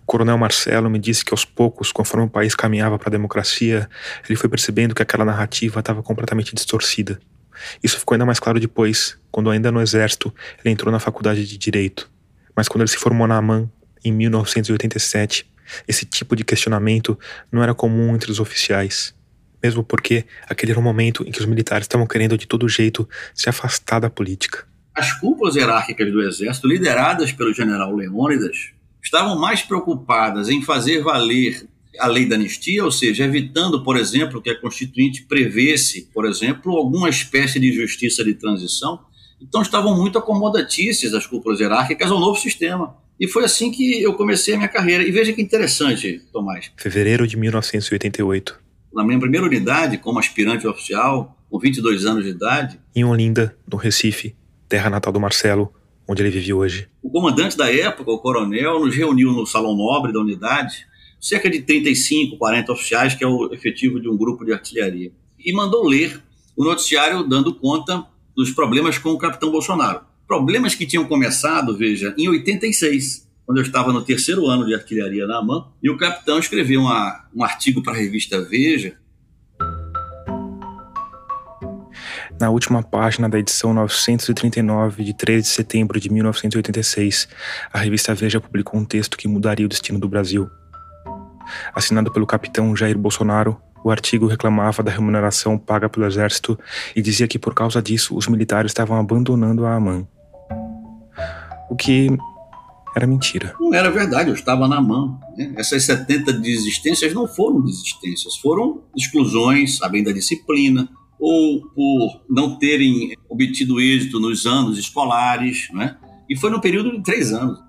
[0.03, 3.89] O coronel Marcelo me disse que aos poucos, conforme o país caminhava para a democracia,
[4.27, 7.19] ele foi percebendo que aquela narrativa estava completamente distorcida.
[7.83, 11.57] Isso ficou ainda mais claro depois, quando ainda no exército ele entrou na faculdade de
[11.57, 12.09] direito.
[12.55, 13.69] Mas quando ele se formou na AMAN,
[14.03, 15.49] em 1987,
[15.87, 17.17] esse tipo de questionamento
[17.51, 19.13] não era comum entre os oficiais
[19.61, 23.07] mesmo porque aquele era o momento em que os militares estavam querendo de todo jeito
[23.33, 24.65] se afastar da política.
[24.93, 28.71] As cúpulas hierárquicas do exército, lideradas pelo general Leônidas,
[29.01, 31.65] estavam mais preocupadas em fazer valer
[31.99, 36.75] a lei da anistia, ou seja, evitando, por exemplo, que a Constituinte prevesse, por exemplo,
[36.75, 38.99] alguma espécie de justiça de transição.
[39.41, 42.95] Então estavam muito acomodatícias as cúpulas hierárquicas ao novo sistema.
[43.19, 45.03] E foi assim que eu comecei a minha carreira.
[45.03, 46.71] E veja que interessante, Tomás.
[46.77, 48.61] Fevereiro de 1988
[48.93, 52.79] na minha primeira unidade, como aspirante oficial, com 22 anos de idade.
[52.95, 54.35] Em Olinda, no Recife,
[54.67, 55.73] terra natal do Marcelo,
[56.07, 56.87] onde ele vive hoje.
[57.01, 60.85] O comandante da época, o coronel, nos reuniu no Salão Nobre da unidade,
[61.21, 65.53] cerca de 35, 40 oficiais, que é o efetivo de um grupo de artilharia, e
[65.53, 66.21] mandou ler
[66.57, 68.05] o noticiário dando conta
[68.35, 70.01] dos problemas com o capitão Bolsonaro.
[70.27, 75.27] Problemas que tinham começado, veja, em 86 quando eu estava no terceiro ano de artilharia
[75.27, 78.95] na AMAN, e o capitão escreveu uma, um artigo para a revista Veja.
[82.39, 87.27] Na última página da edição 939, de 13 de setembro de 1986,
[87.73, 90.49] a revista Veja publicou um texto que mudaria o destino do Brasil.
[91.73, 96.57] Assinado pelo capitão Jair Bolsonaro, o artigo reclamava da remuneração paga pelo exército
[96.95, 100.07] e dizia que por causa disso os militares estavam abandonando a AMAN.
[101.69, 102.09] O que
[102.95, 103.55] era mentira.
[103.59, 105.19] Não era verdade, eu estava na mão.
[105.37, 105.53] Né?
[105.55, 113.15] Essas 70 desistências não foram desistências, foram exclusões, além da disciplina, ou por não terem
[113.29, 115.95] obtido êxito nos anos escolares, né?
[116.29, 117.59] e foi no período de três anos.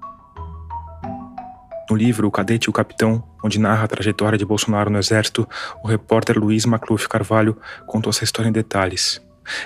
[1.91, 5.49] No livro O Cadete e o Capitão, onde narra a trajetória de Bolsonaro no Exército,
[5.83, 9.21] o repórter Luiz Macluf Carvalho contou essa história em detalhes.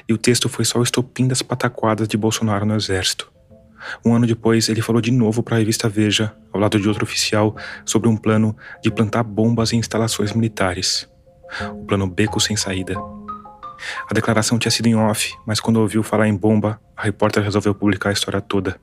[0.08, 3.30] E o texto foi só o estopim das pataquadas de Bolsonaro no Exército.
[4.04, 7.04] Um ano depois, ele falou de novo para a revista Veja, ao lado de outro
[7.04, 11.08] oficial, sobre um plano de plantar bombas em instalações militares.
[11.70, 12.94] O plano Beco Sem Saída.
[14.10, 17.74] A declaração tinha sido em off, mas quando ouviu falar em bomba, a repórter resolveu
[17.74, 18.80] publicar a história toda.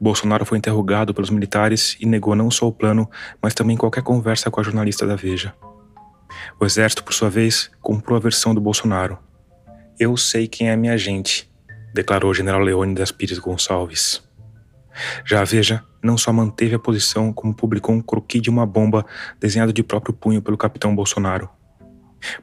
[0.00, 3.08] Bolsonaro foi interrogado pelos militares e negou não só o plano,
[3.40, 5.54] mas também qualquer conversa com a jornalista da Veja.
[6.58, 9.18] O exército, por sua vez, comprou a versão do Bolsonaro.
[9.98, 11.50] Eu sei quem é minha gente,
[11.92, 14.22] declarou o general Leônidas Pires Gonçalves.
[15.24, 19.04] Já a Veja não só manteve a posição, como publicou um croquis de uma bomba
[19.38, 21.48] desenhado de próprio punho pelo capitão Bolsonaro.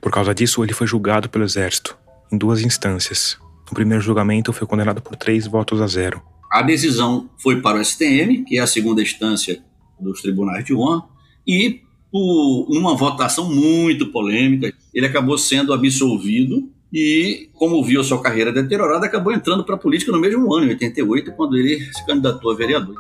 [0.02, 1.98] Por causa disso, ele foi julgado pelo exército,
[2.32, 3.38] em duas instâncias.
[3.68, 6.22] No primeiro julgamento, foi condenado por três votos a zero.
[6.52, 9.62] A decisão foi para o STM, que é a segunda instância
[10.00, 11.04] dos tribunais de honra,
[11.46, 11.82] e
[12.12, 19.06] por uma votação muito polêmica, ele acabou sendo absolvido e, como viu sua carreira deteriorada,
[19.06, 22.56] acabou entrando para a política no mesmo ano, em 88, quando ele se candidatou a
[22.56, 22.96] vereador.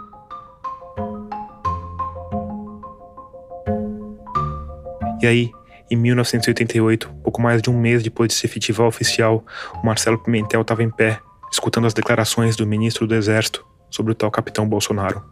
[5.21, 5.51] E aí,
[5.89, 9.43] em 1988, pouco mais de um mês depois de se efetivar oficial,
[9.81, 11.19] o Marcelo Pimentel estava em pé,
[11.51, 15.23] escutando as declarações do ministro do Exército sobre o tal capitão Bolsonaro.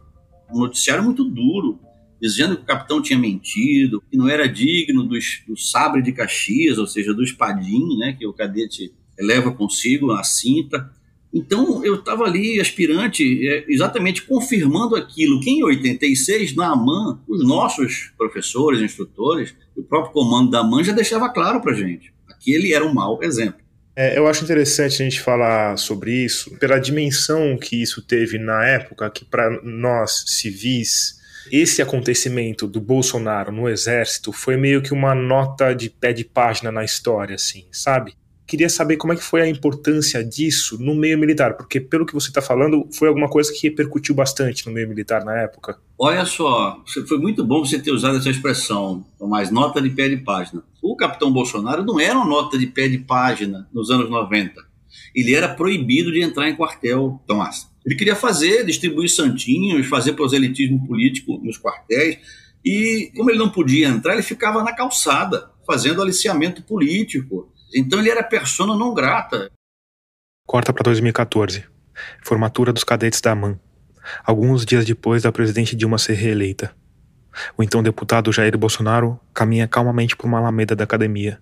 [0.54, 1.80] Um noticiário muito duro,
[2.22, 6.78] dizendo que o capitão tinha mentido, que não era digno do, do sabre de Caxias,
[6.78, 10.90] ou seja, do espadim, né, que o cadete leva consigo, a cinta.
[11.34, 17.46] Então eu estava ali, aspirante, é, exatamente confirmando aquilo que em 86, na AMAN, os
[17.46, 22.14] nossos professores, instrutores, o próprio comando da AMAN já deixava claro para gente.
[22.30, 23.65] Aquele era um mau exemplo.
[23.96, 28.66] É, eu acho interessante a gente falar sobre isso, pela dimensão que isso teve na
[28.66, 31.16] época, que para nós civis
[31.52, 36.72] esse acontecimento do Bolsonaro no exército foi meio que uma nota de pé de página
[36.72, 38.16] na história, assim, sabe?
[38.48, 42.14] Queria saber como é que foi a importância disso no meio militar, porque pelo que
[42.14, 45.80] você está falando, foi alguma coisa que repercutiu bastante no meio militar na época.
[45.98, 50.18] Olha só, foi muito bom você ter usado essa expressão, Tomás, nota de pé de
[50.18, 50.64] página.
[50.82, 54.62] O capitão Bolsonaro não era uma nota de pé de página nos anos 90.
[55.16, 57.68] Ele era proibido de entrar em quartel, Tomás.
[57.86, 62.18] Ele queria fazer, distribuir santinhos, fazer proselitismo político nos quartéis.
[62.64, 67.52] E como ele não podia entrar, ele ficava na calçada, fazendo aliciamento político.
[67.76, 69.52] Então ele era persona não grata.
[70.48, 71.66] Corta para 2014.
[72.24, 73.60] Formatura dos cadetes da AMAN.
[74.24, 76.74] alguns dias depois da presidente Dilma ser reeleita.
[77.58, 81.42] O então deputado Jair Bolsonaro caminha calmamente por uma alameda da academia.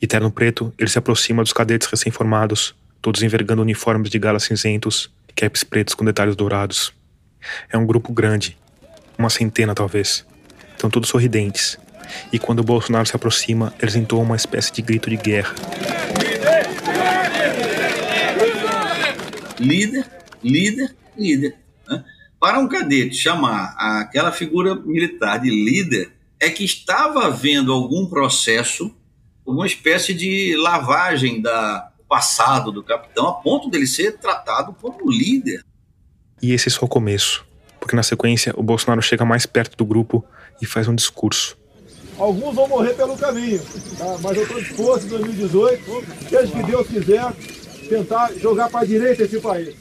[0.00, 5.12] De terno preto, ele se aproxima dos cadetes recém-formados, todos envergando uniformes de gala cinzentos
[5.34, 6.92] caps pretos com detalhes dourados.
[7.68, 8.56] É um grupo grande,
[9.18, 10.26] uma centena talvez.
[10.72, 11.78] Estão todos sorridentes.
[12.32, 15.54] E quando o Bolsonaro se aproxima, eles entoam uma espécie de grito de guerra.
[19.58, 20.06] Líder,
[20.42, 21.56] líder, líder.
[21.88, 22.04] Né?
[22.40, 28.94] Para um cadete chamar aquela figura militar de líder, é que estava havendo algum processo,
[29.46, 35.64] uma espécie de lavagem da passado do capitão, a ponto dele ser tratado como líder.
[36.40, 37.44] E esse é só o começo,
[37.80, 40.24] porque na sequência o Bolsonaro chega mais perto do grupo
[40.60, 41.56] e faz um discurso.
[42.18, 43.60] Alguns vão morrer pelo caminho,
[43.98, 44.16] tá?
[44.22, 47.32] mas eu estou disposto em 2018, desde que Deus quiser,
[47.88, 49.74] tentar jogar para a direita esse país.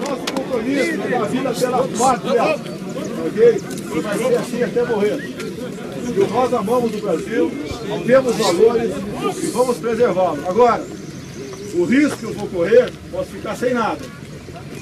[0.00, 2.42] Nosso compromisso é a vida pela pátria,
[3.26, 3.62] ok?
[3.96, 5.36] E vai ser assim até morrer.
[6.08, 7.52] E nós amamos o Brasil,
[8.06, 8.90] temos valores
[9.42, 10.48] e vamos preservá-lo.
[10.48, 10.82] Agora,
[11.74, 13.98] o risco que eu vou correr, posso ficar sem nada,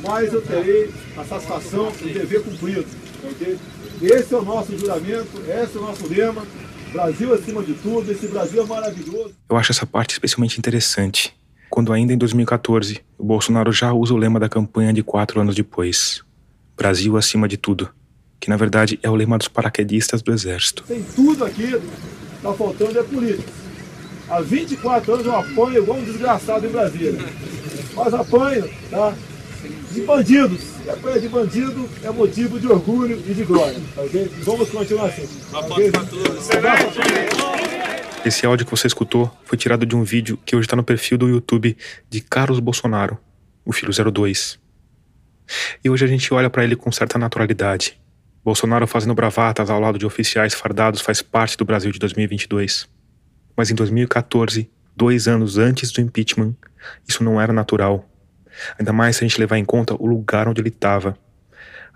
[0.06, 2.86] mas eu terei a satisfação de dever cumprido.
[3.32, 3.58] Okay?
[4.02, 6.44] Esse é o nosso juramento, esse é o nosso lema.
[6.92, 9.34] Brasil acima de tudo, esse Brasil é maravilhoso.
[9.48, 11.34] Eu acho essa parte especialmente interessante.
[11.68, 15.56] Quando ainda em 2014, o Bolsonaro já usa o lema da campanha de quatro anos
[15.56, 16.22] depois.
[16.76, 17.90] Brasil acima de tudo.
[18.38, 20.84] Que na verdade é o lema dos paraquedistas do Exército.
[20.86, 21.80] Tem tudo aqui,
[22.42, 23.50] tá faltando é política.
[24.28, 27.18] Há 24 anos eu apanho igual um desgraçado em Brasília.
[27.94, 29.14] Mas apanho, tá?
[29.94, 30.60] De bandidos.
[30.84, 34.28] E apanha de bandido é motivo de orgulho e de glória, ok?
[34.42, 35.28] Vamos continuar assim.
[35.52, 35.92] Okay?
[38.26, 41.16] Esse áudio que você escutou foi tirado de um vídeo que hoje está no perfil
[41.16, 41.76] do YouTube
[42.10, 43.16] de Carlos Bolsonaro,
[43.64, 44.58] o filho 02.
[45.84, 47.96] E hoje a gente olha para ele com certa naturalidade.
[48.44, 52.88] Bolsonaro fazendo bravatas ao lado de oficiais fardados faz parte do Brasil de 2022.
[53.56, 56.56] Mas em 2014, dois anos antes do impeachment,
[57.06, 58.10] isso não era natural.
[58.78, 61.16] Ainda mais se a gente levar em conta o lugar onde ele estava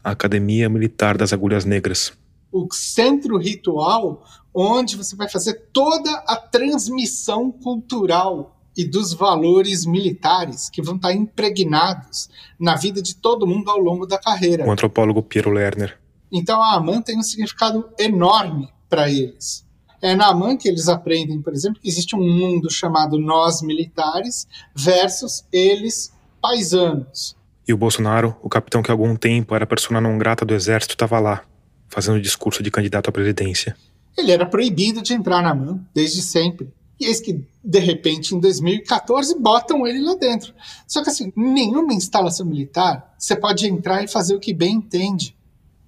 [0.02, 2.12] a Academia Militar das Agulhas Negras.
[2.50, 10.70] O centro ritual onde você vai fazer toda a transmissão cultural e dos valores militares
[10.70, 14.64] que vão estar impregnados na vida de todo mundo ao longo da carreira.
[14.64, 15.98] O antropólogo Piero Lerner.
[16.30, 19.66] Então a AMAN tem um significado enorme para eles.
[20.00, 24.46] É na AMAN que eles aprendem, por exemplo, que existe um mundo chamado nós militares
[24.74, 27.36] versus eles paisanos.
[27.66, 30.94] E o Bolsonaro, o capitão que há algum tempo era persona não grata do exército,
[30.94, 31.44] estava lá,
[31.88, 33.76] fazendo discurso de candidato à presidência.
[34.16, 36.72] Ele era proibido de entrar na AMAN, desde sempre.
[36.98, 40.52] E eis que, de repente, em 2014, botam ele lá dentro.
[40.86, 45.36] Só que, assim, nenhuma instalação militar você pode entrar e fazer o que bem entende.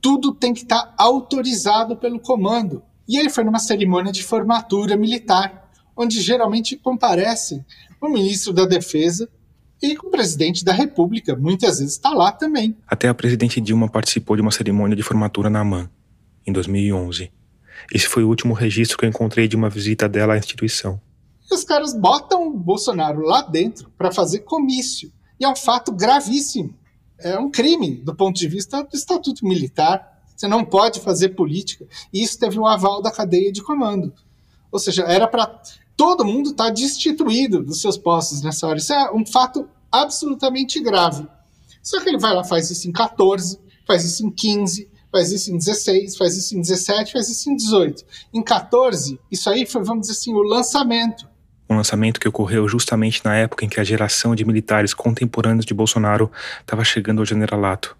[0.00, 2.82] Tudo tem que estar autorizado pelo comando.
[3.08, 7.64] E ele foi numa cerimônia de formatura militar, onde geralmente comparecem
[8.00, 9.28] o ministro da Defesa
[9.82, 12.76] e o presidente da República, muitas vezes está lá também.
[12.86, 15.88] Até a presidente Dilma participou de uma cerimônia de formatura na AMAN,
[16.46, 17.30] em 2011.
[17.92, 21.00] Esse foi o último registro que eu encontrei de uma visita dela à instituição.
[21.50, 25.10] E os caras botam o Bolsonaro lá dentro para fazer comício.
[25.38, 26.74] E é um fato gravíssimo.
[27.18, 30.22] É um crime do ponto de vista do Estatuto Militar.
[30.36, 31.86] Você não pode fazer política.
[32.12, 34.12] E isso teve um aval da cadeia de comando.
[34.70, 35.60] Ou seja, era para
[36.00, 38.78] todo mundo estar tá destituído dos seus postos nessa hora.
[38.78, 41.28] Isso é um fato absolutamente grave.
[41.82, 45.52] Só que ele vai lá, faz isso em 14, faz isso em 15, faz isso
[45.52, 48.02] em 16, faz isso em 17, faz isso em 18.
[48.32, 51.28] Em 14, isso aí foi, vamos dizer assim, o lançamento.
[51.68, 55.74] Um lançamento que ocorreu justamente na época em que a geração de militares contemporâneos de
[55.74, 56.32] Bolsonaro
[56.62, 57.94] estava chegando ao generalato.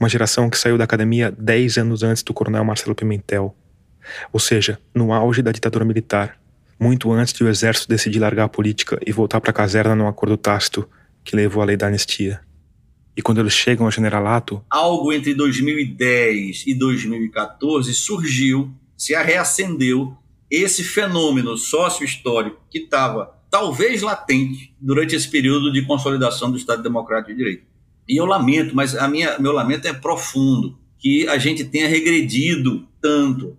[0.00, 3.54] Uma geração que saiu da academia 10 anos antes do coronel Marcelo Pimentel.
[4.32, 6.39] Ou seja, no auge da ditadura militar,
[6.80, 10.08] muito antes de o exército decidir largar a política e voltar para a caserna num
[10.08, 10.88] acordo tácito
[11.22, 12.40] que levou à lei da anistia.
[13.16, 14.64] E quando eles chegam ao generalato.
[14.70, 20.16] Algo entre 2010 e 2014 surgiu, se reacendeu
[20.50, 27.32] esse fenômeno sócio-histórico que estava talvez latente durante esse período de consolidação do Estado Democrático
[27.32, 27.64] de Direito.
[28.08, 32.86] E eu lamento, mas a minha, meu lamento é profundo, que a gente tenha regredido
[33.00, 33.56] tanto.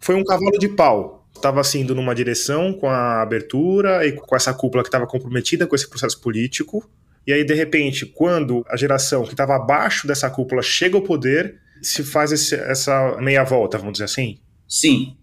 [0.00, 1.17] Foi um cavalo de pau.
[1.38, 5.68] Estava assim, indo numa direção com a abertura e com essa cúpula que estava comprometida
[5.68, 6.84] com esse processo político,
[7.24, 11.60] e aí, de repente, quando a geração que estava abaixo dessa cúpula chega ao poder,
[11.80, 14.38] se faz esse, essa meia volta, vamos dizer assim?
[14.66, 15.16] Sim.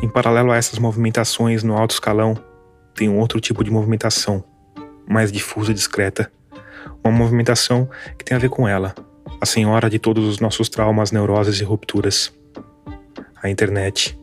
[0.00, 2.38] Em paralelo a essas movimentações no alto escalão,
[2.94, 4.44] tem um outro tipo de movimentação,
[5.08, 6.30] mais difusa e discreta.
[7.02, 8.94] Uma movimentação que tem a ver com ela,
[9.40, 12.32] a senhora de todos os nossos traumas, neuroses e rupturas.
[13.44, 14.18] A internet.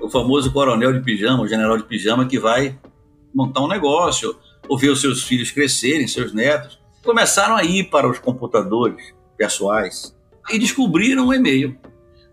[0.00, 2.78] O famoso coronel de pijama, o general de pijama que vai
[3.34, 4.34] montar um negócio,
[4.66, 6.80] ou ver os seus filhos crescerem, seus netos.
[7.04, 10.16] Começaram a ir para os computadores pessoais
[10.50, 11.76] e descobriram o e-mail.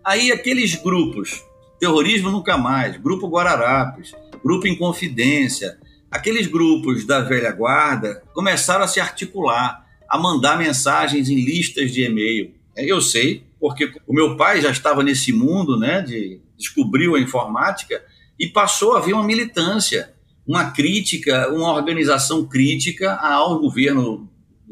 [0.02, 1.44] Aí aqueles grupos,
[1.78, 5.78] Terrorismo Nunca Mais, Grupo Guararapes, Grupo Inconfidência,
[6.10, 12.02] aqueles grupos da velha guarda começaram a se articular, a mandar mensagens em listas de
[12.02, 12.52] e-mail.
[12.76, 18.02] Eu sei, porque o meu pai já estava nesse mundo, né, de descobriu a informática
[18.38, 20.12] e passou a haver uma militância,
[20.46, 24.28] uma crítica, uma organização crítica ao governo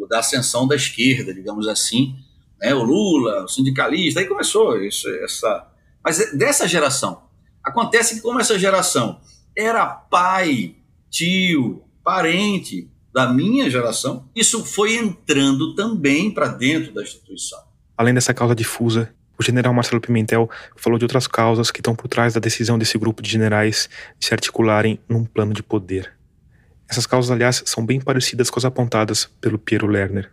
[0.09, 2.16] da ascensão da esquerda, digamos assim,
[2.61, 5.70] né, o Lula, o sindicalista, aí começou isso, essa.
[6.03, 7.22] Mas é dessa geração.
[7.62, 9.20] Acontece que, como essa geração
[9.57, 10.74] era pai,
[11.11, 17.59] tio, parente da minha geração, isso foi entrando também para dentro da instituição.
[17.97, 22.09] Além dessa causa difusa, o general Marcelo Pimentel falou de outras causas que estão por
[22.09, 23.89] trás da decisão desse grupo de generais
[24.19, 26.13] de se articularem num plano de poder.
[26.89, 30.33] Essas causas, aliás, são bem parecidas com as apontadas pelo Piero Lerner.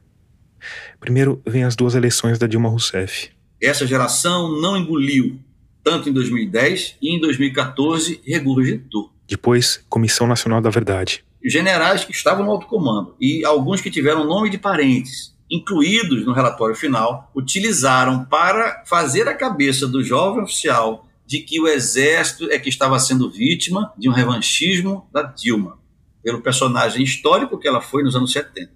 [0.99, 3.29] Primeiro vem as duas eleições da Dilma Rousseff.
[3.61, 5.39] Essa geração não engoliu,
[5.83, 9.11] tanto em 2010 e em 2014 regurgitou.
[9.27, 11.24] Depois, Comissão Nacional da Verdade.
[11.47, 16.33] Generais que estavam no alto comando e alguns que tiveram nome de parentes, incluídos no
[16.33, 22.57] relatório final, utilizaram para fazer a cabeça do jovem oficial de que o exército é
[22.57, 25.77] que estava sendo vítima de um revanchismo da Dilma,
[26.23, 28.71] pelo personagem histórico que ela foi nos anos 70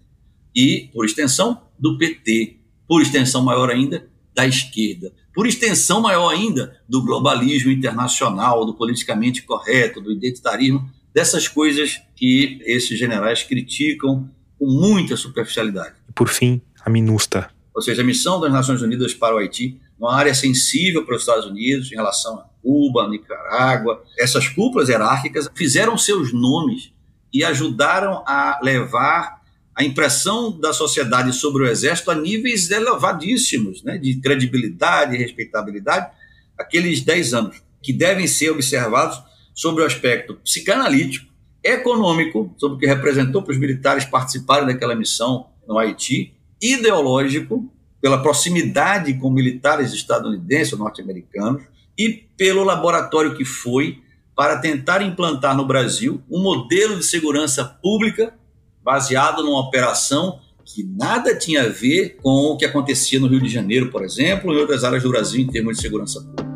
[0.55, 2.57] e, por extensão, do PT,
[2.87, 9.41] por extensão maior ainda, da esquerda, por extensão maior ainda do globalismo internacional, do politicamente
[9.43, 15.95] correto, do identitarismo, dessas coisas que esses generais criticam com muita superficialidade.
[16.07, 17.49] E por fim, a MINUSTA.
[17.73, 21.21] Ou seja, a missão das Nações Unidas para o Haiti, uma área sensível para os
[21.21, 24.03] Estados Unidos em relação a Cuba, Nicarágua.
[24.17, 26.91] Essas cúpulas hierárquicas fizeram seus nomes
[27.33, 29.39] e ajudaram a levar
[29.75, 36.11] a impressão da sociedade sobre o Exército a níveis elevadíssimos, né, de credibilidade e respeitabilidade,
[36.57, 39.21] aqueles 10 anos, que devem ser observados
[39.59, 41.27] sobre o aspecto psicanalítico,
[41.61, 47.69] econômico, sobre o que representou para os militares participarem daquela missão no Haiti, ideológico,
[48.01, 51.61] pela proximidade com militares estadunidenses ou norte-americanos,
[51.97, 54.01] e pelo laboratório que foi
[54.33, 58.33] para tentar implantar no Brasil um modelo de segurança pública
[58.81, 63.49] baseado numa operação que nada tinha a ver com o que acontecia no Rio de
[63.49, 66.48] Janeiro, por exemplo, e outras áreas do Brasil em termos de segurança pública.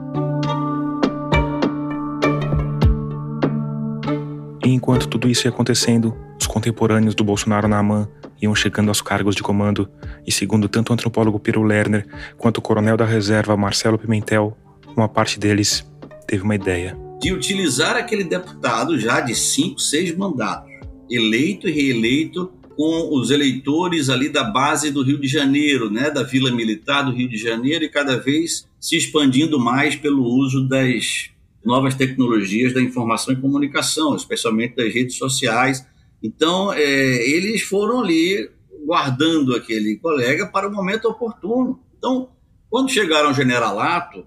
[4.63, 8.07] E enquanto tudo isso ia acontecendo, os contemporâneos do Bolsonaro na AMAN
[8.41, 9.89] iam chegando aos cargos de comando,
[10.25, 12.07] e segundo tanto o antropólogo Piero Lerner
[12.37, 14.57] quanto o coronel da reserva Marcelo Pimentel,
[14.95, 15.85] uma parte deles
[16.27, 16.97] teve uma ideia.
[17.21, 20.73] De utilizar aquele deputado já de cinco, seis mandatos
[21.09, 26.23] eleito e reeleito com os eleitores ali da base do Rio de Janeiro, né, da
[26.23, 31.29] Vila Militar do Rio de Janeiro, e cada vez se expandindo mais pelo uso das
[31.65, 35.85] novas tecnologias da informação e comunicação, especialmente das redes sociais.
[36.21, 36.81] Então, é,
[37.29, 38.49] eles foram ali
[38.85, 41.79] guardando aquele colega para o momento oportuno.
[41.97, 42.29] Então,
[42.69, 44.25] quando chegaram ao generalato,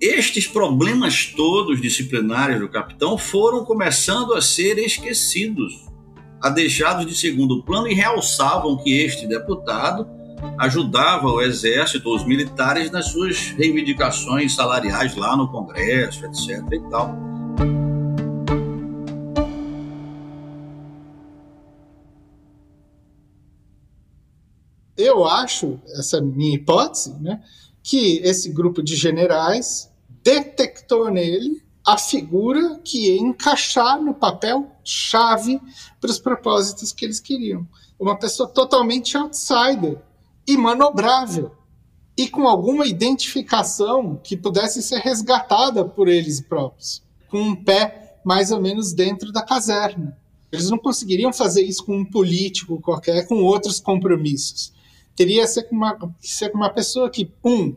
[0.00, 5.92] estes problemas todos disciplinares do capitão foram começando a ser esquecidos
[6.40, 10.08] a deixados de segundo plano e realçavam que este deputado
[10.58, 16.62] ajudava o exército, os militares nas suas reivindicações salariais lá no Congresso, etc.
[16.72, 17.16] e tal.
[24.96, 27.42] Eu acho, essa é minha hipótese, né,
[27.82, 29.90] que esse grupo de generais
[30.22, 35.60] detectou nele a figura que ia encaixar no papel chave
[36.00, 37.66] para os propósitos que eles queriam.
[37.98, 39.98] Uma pessoa totalmente outsider,
[40.56, 41.52] manobrável
[42.16, 48.50] e com alguma identificação que pudesse ser resgatada por eles próprios, com um pé mais
[48.50, 50.16] ou menos dentro da caserna.
[50.50, 54.72] Eles não conseguiriam fazer isso com um político qualquer, com outros compromissos.
[55.16, 57.74] Teria que ser com uma, ser com uma pessoa que, um,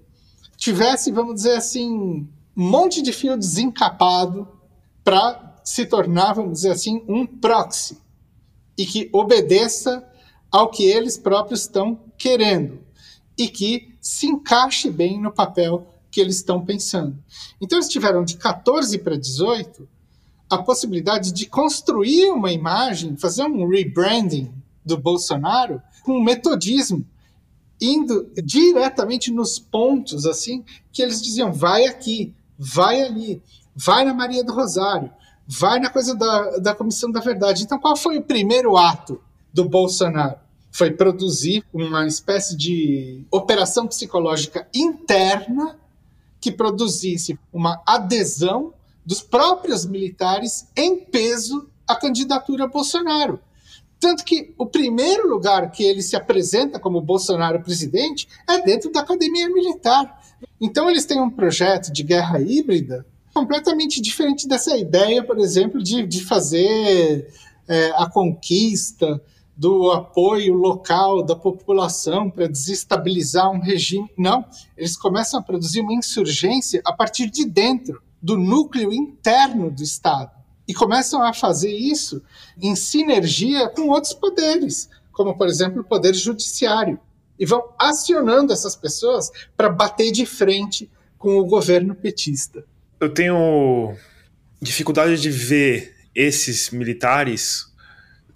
[0.57, 4.47] tivesse, vamos dizer assim, um monte de fio desencapado
[5.03, 7.97] para se tornar, vamos dizer assim, um proxy
[8.77, 10.05] e que obedeça
[10.55, 12.79] ao que eles próprios estão querendo
[13.37, 17.21] e que se encaixe bem no papel que eles estão pensando.
[17.59, 19.85] Então, eles tiveram de 14 para 18
[20.49, 24.49] a possibilidade de construir uma imagem, fazer um rebranding
[24.85, 27.05] do Bolsonaro com metodismo,
[27.81, 33.43] indo diretamente nos pontos assim que eles diziam: vai aqui, vai ali,
[33.75, 35.11] vai na Maria do Rosário,
[35.45, 37.63] vai na coisa da, da Comissão da Verdade.
[37.63, 39.21] Então, qual foi o primeiro ato
[39.53, 40.44] do Bolsonaro?
[40.75, 45.79] Foi produzir uma espécie de operação psicológica interna
[46.37, 48.73] que produzisse uma adesão
[49.05, 53.39] dos próprios militares em peso à candidatura Bolsonaro.
[54.01, 58.99] Tanto que o primeiro lugar que ele se apresenta como Bolsonaro presidente é dentro da
[58.99, 60.21] academia militar.
[60.59, 66.05] Então, eles têm um projeto de guerra híbrida completamente diferente dessa ideia, por exemplo, de,
[66.05, 67.33] de fazer
[67.65, 69.21] é, a conquista
[69.55, 74.09] do apoio local da população para desestabilizar um regime.
[74.17, 74.45] Não,
[74.77, 80.31] eles começam a produzir uma insurgência a partir de dentro, do núcleo interno do Estado.
[80.67, 82.21] E começam a fazer isso
[82.59, 86.99] em sinergia com outros poderes, como, por exemplo, o poder judiciário.
[87.37, 92.65] E vão acionando essas pessoas para bater de frente com o governo petista
[92.99, 93.95] eu tenho
[94.61, 97.67] dificuldade de ver esses militares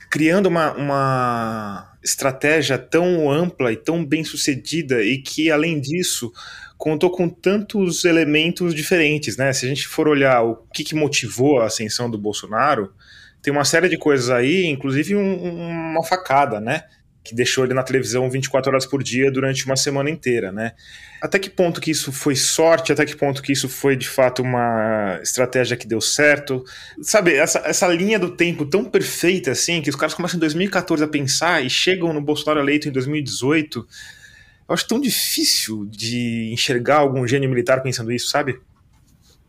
[0.09, 6.31] criando uma, uma estratégia tão ampla e tão bem sucedida e que, além disso,
[6.77, 9.53] contou com tantos elementos diferentes, né?
[9.53, 12.93] Se a gente for olhar o que, que motivou a ascensão do Bolsonaro,
[13.41, 16.83] tem uma série de coisas aí, inclusive um, uma facada, né?
[17.29, 20.73] Que deixou ele na televisão 24 horas por dia durante uma semana inteira, né?
[21.21, 24.41] Até que ponto que isso foi sorte, até que ponto que isso foi de fato
[24.41, 26.63] uma estratégia que deu certo?
[27.01, 31.03] Sabe, essa, essa linha do tempo tão perfeita assim, que os caras começam em 2014
[31.03, 33.79] a pensar e chegam no Bolsonaro eleito em 2018.
[34.67, 38.59] Eu acho tão difícil de enxergar algum gênio militar pensando isso, sabe?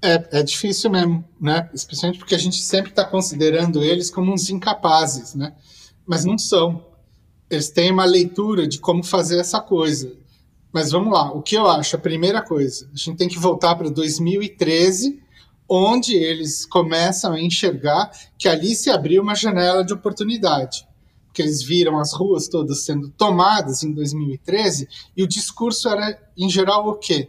[0.03, 1.71] É, é difícil mesmo, né?
[1.73, 5.55] Especialmente porque a gente sempre está considerando eles como uns incapazes, né?
[6.07, 6.90] Mas não são
[7.51, 10.17] eles têm uma leitura de como fazer essa coisa.
[10.73, 11.97] Mas vamos lá, o que eu acho?
[11.97, 15.21] A primeira coisa, a gente tem que voltar para 2013,
[15.69, 20.87] onde eles começam a enxergar que ali se abriu uma janela de oportunidade.
[21.27, 26.49] Porque eles viram as ruas todas sendo tomadas em 2013 e o discurso era, em
[26.49, 27.29] geral, o quê?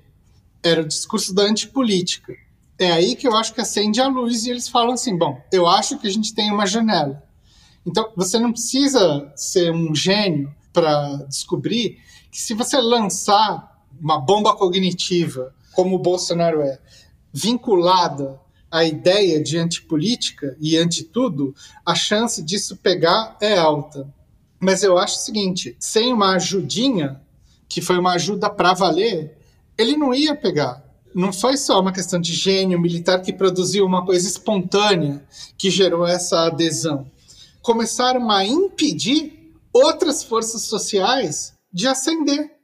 [0.63, 2.33] Era o discurso da antipolítica.
[2.77, 5.67] É aí que eu acho que acende a luz e eles falam assim: bom, eu
[5.67, 7.23] acho que a gente tem uma janela
[7.85, 11.97] então, você não precisa ser um gênio para descobrir
[12.31, 16.79] que se você lançar uma bomba cognitiva, como o Bolsonaro é,
[17.33, 21.53] vinculada à ideia de antipolítica e anti-tudo,
[21.85, 24.07] a chance disso pegar é alta.
[24.59, 27.19] Mas eu acho o seguinte: sem uma ajudinha,
[27.67, 29.37] que foi uma ajuda para valer,
[29.77, 30.83] ele não ia pegar.
[31.13, 35.21] Não foi só uma questão de gênio militar que produziu uma coisa espontânea
[35.57, 37.05] que gerou essa adesão
[37.61, 42.60] começaram a impedir outras forças sociais de ascender.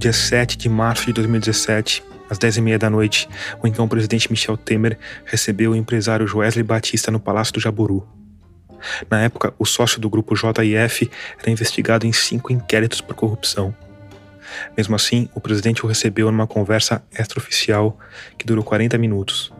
[0.00, 3.28] Dia 7 de março de 2017, às 10h30 da noite,
[3.62, 8.08] o então presidente Michel Temer recebeu o empresário Joesley Batista no Palácio do Jaburu.
[9.10, 13.76] Na época, o sócio do grupo JIF era investigado em cinco inquéritos por corrupção.
[14.74, 17.98] Mesmo assim, o presidente o recebeu numa conversa extraoficial
[18.38, 19.52] que durou 40 minutos.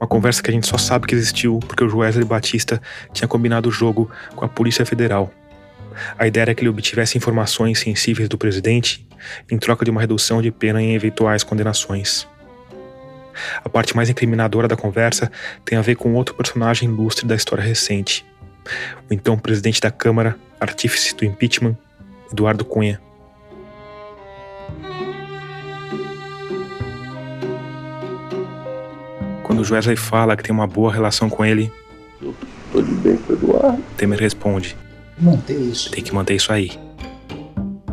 [0.00, 2.80] Uma conversa que a gente só sabe que existiu porque o Joesley Batista
[3.12, 5.30] tinha combinado o jogo com a Polícia Federal
[6.18, 9.06] a ideia era que ele obtivesse informações sensíveis do presidente
[9.50, 12.26] em troca de uma redução de pena em eventuais condenações.
[13.64, 15.30] A parte mais incriminadora da conversa
[15.64, 18.24] tem a ver com outro personagem ilustre da história recente,
[19.08, 21.76] o então presidente da Câmara, artífice do impeachment,
[22.30, 23.00] Eduardo Cunha.
[29.50, 31.72] Quando o Wesley fala que tem uma boa relação com ele,
[32.70, 33.82] Tô de bem com o Eduardo.
[33.96, 34.76] Temer responde:
[35.18, 35.90] manter isso.
[35.90, 36.70] Tem que manter isso aí.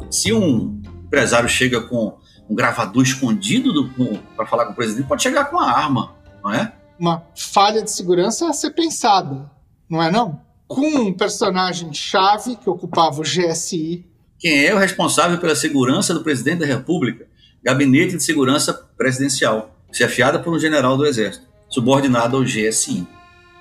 [0.08, 2.16] Se um empresário chega com
[2.48, 3.92] um gravador escondido
[4.36, 6.72] para falar com o presidente, pode chegar com a arma, não é?
[7.00, 9.50] Uma falha de segurança a ser pensada,
[9.90, 10.40] não é não?
[10.68, 14.06] Com um personagem chave que ocupava o GSI.
[14.38, 17.26] Quem é o responsável pela segurança do presidente da República?
[17.64, 21.47] Gabinete de Segurança Presidencial, chefiada por um general do Exército.
[21.70, 23.08] Subordinado ao GSI.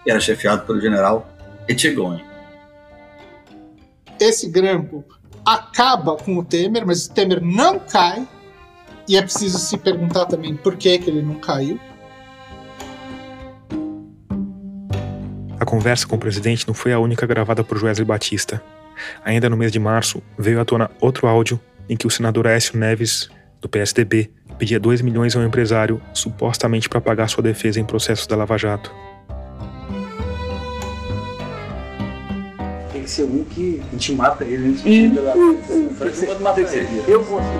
[0.06, 1.28] Era chefiado pelo general
[1.68, 2.24] Etchegoyen.
[4.20, 5.04] Esse grampo
[5.44, 8.26] acaba com o Temer, mas o Temer não cai.
[9.08, 11.78] E é preciso se perguntar também por que, que ele não caiu.
[15.60, 18.62] A conversa com o presidente não foi a única gravada por Wesley Batista.
[19.24, 22.78] Ainda no mês de março, veio à tona outro áudio em que o senador Aécio
[22.78, 23.28] Neves,
[23.60, 28.36] do PSDB, pedia 2 milhões ao empresário, supostamente para pagar sua defesa em processos da
[28.36, 28.92] Lava Jato.
[32.92, 35.34] Tem que ser um que a gente mata ele antes de chegar lá.
[37.06, 37.56] Eu vou ser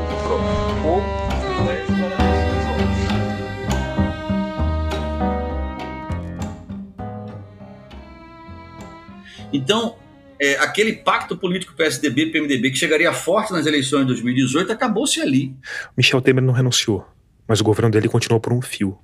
[9.52, 9.94] Então,
[10.38, 15.54] é, aquele pacto político PSDB-PMDB que chegaria forte nas eleições de 2018 acabou-se ali.
[15.96, 17.06] Michel Temer não renunciou,
[17.46, 18.98] mas o governo dele continuou por um fio.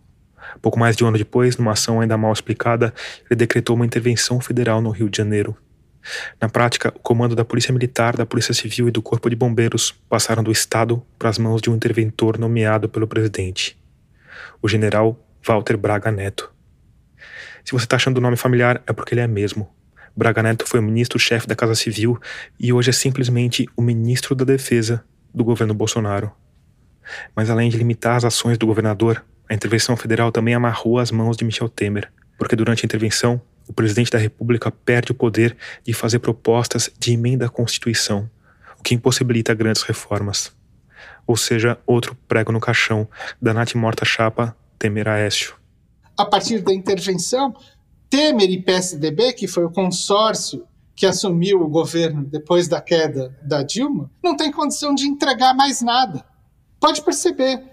[0.60, 2.92] Pouco mais de um ano depois, numa ação ainda mal explicada,
[3.30, 5.56] ele decretou uma intervenção federal no Rio de Janeiro.
[6.40, 9.92] Na prática, o comando da Polícia Militar, da Polícia Civil e do Corpo de Bombeiros
[10.08, 13.78] passaram do Estado para as mãos de um interventor nomeado pelo presidente,
[14.60, 16.52] o general Walter Braga Neto.
[17.64, 19.72] Se você está achando o nome familiar, é porque ele é mesmo.
[20.14, 22.20] Braga Neto foi o ministro-chefe da Casa Civil
[22.60, 25.02] e hoje é simplesmente o ministro da Defesa
[25.34, 26.30] do governo Bolsonaro.
[27.34, 31.36] Mas além de limitar as ações do governador, a intervenção federal também amarrou as mãos
[31.36, 35.94] de Michel Temer, porque durante a intervenção, o presidente da República perde o poder de
[35.94, 38.28] fazer propostas de emenda à Constituição,
[38.78, 40.52] o que impossibilita grandes reformas.
[41.26, 43.08] Ou seja, outro prego no caixão
[43.40, 45.54] da Nath Morta Chapa Temer Aécio.
[46.18, 47.54] A partir da intervenção,
[48.12, 53.62] Temer e PSDB, que foi o consórcio que assumiu o governo depois da queda da
[53.62, 56.22] Dilma, não tem condição de entregar mais nada.
[56.78, 57.64] Pode perceber,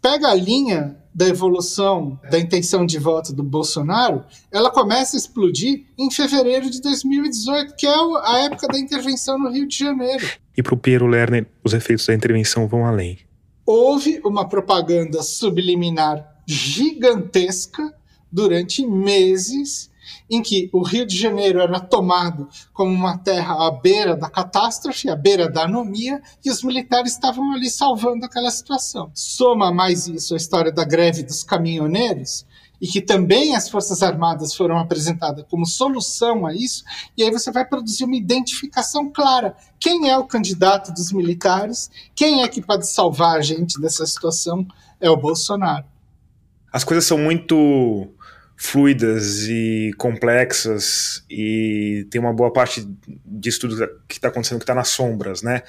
[0.00, 5.86] pega a linha da evolução da intenção de voto do Bolsonaro, ela começa a explodir
[5.98, 10.24] em fevereiro de 2018, que é a época da intervenção no Rio de Janeiro.
[10.56, 13.18] E para o Piero Lerner, os efeitos da intervenção vão além.
[13.66, 17.97] Houve uma propaganda subliminar gigantesca
[18.30, 19.90] durante meses
[20.30, 25.08] em que o Rio de Janeiro era tomado como uma terra à beira da catástrofe,
[25.08, 29.10] à beira da anomia, e os militares estavam ali salvando aquela situação.
[29.14, 32.46] Soma mais isso a história da greve dos caminhoneiros,
[32.80, 36.84] e que também as Forças Armadas foram apresentadas como solução a isso,
[37.16, 39.56] e aí você vai produzir uma identificação clara.
[39.80, 41.90] Quem é o candidato dos militares?
[42.14, 44.66] Quem é que pode salvar a gente dessa situação?
[45.00, 45.84] É o Bolsonaro.
[46.72, 48.08] As coisas são muito
[48.60, 52.84] fluidas e complexas e tem uma boa parte
[53.24, 55.62] disso tudo que está acontecendo que está nas sombras, né?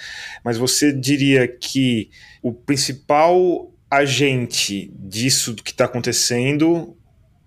[0.43, 2.09] Mas você diria que
[2.41, 6.97] o principal agente disso que está acontecendo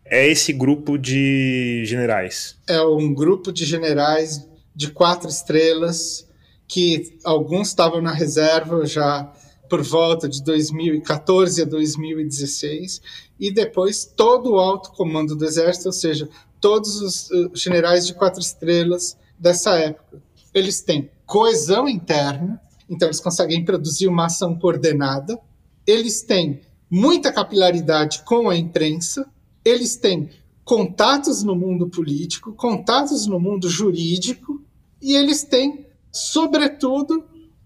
[0.05, 2.57] é esse grupo de generais?
[2.69, 6.25] É um grupo de generais de quatro estrelas
[6.69, 9.33] que alguns estavam na reserva já
[9.69, 13.01] por volta de 2014 a 2016,
[13.43, 16.29] e depois todo o alto comando do Exército, ou seja,
[16.61, 20.23] todos os uh, generais de quatro estrelas dessa época.
[20.55, 25.37] Eles têm coesão interna, então eles conseguem produzir uma ação coordenada,
[25.85, 29.29] eles têm muita capilaridade com a imprensa,
[29.65, 30.31] eles têm
[30.65, 34.63] contatos no mundo político, contatos no mundo jurídico,
[35.01, 37.25] e eles têm, sobretudo,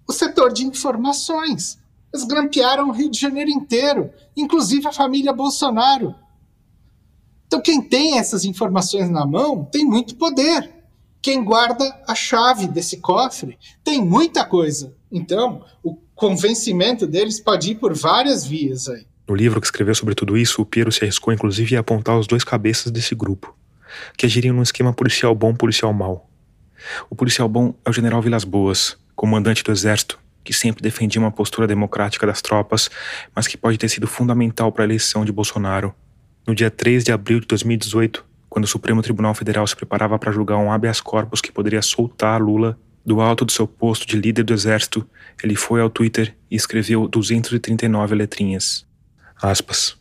[0.09, 1.79] o setor de informações.
[2.24, 6.14] Grampearam o Rio de Janeiro inteiro, inclusive a família Bolsonaro.
[7.46, 10.70] Então, quem tem essas informações na mão tem muito poder.
[11.22, 14.94] Quem guarda a chave desse cofre tem muita coisa.
[15.10, 19.06] Então, o convencimento deles pode ir por várias vias aí.
[19.28, 22.28] No livro que escreveu sobre tudo isso, o Piero se arriscou inclusive a apontar os
[22.28, 23.56] dois cabeças desse grupo,
[24.16, 26.30] que agiriam num esquema policial bom, policial mau.
[27.10, 31.32] O policial bom é o general Vilas Boas, comandante do exército, que sempre defendia uma
[31.32, 32.88] postura democrática das tropas,
[33.34, 35.92] mas que pode ter sido fundamental para a eleição de Bolsonaro.
[36.47, 40.30] No dia 3 de abril de 2018, quando o Supremo Tribunal Federal se preparava para
[40.30, 44.44] julgar um habeas corpus que poderia soltar Lula do alto do seu posto de líder
[44.44, 45.07] do exército,
[45.42, 48.86] ele foi ao Twitter e escreveu 239 letrinhas.
[49.42, 49.97] Aspas.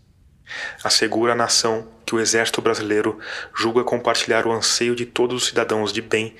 [0.83, 3.17] Assegura a nação que o exército brasileiro
[3.53, 6.35] julga compartilhar o anseio de todos os cidadãos de bem,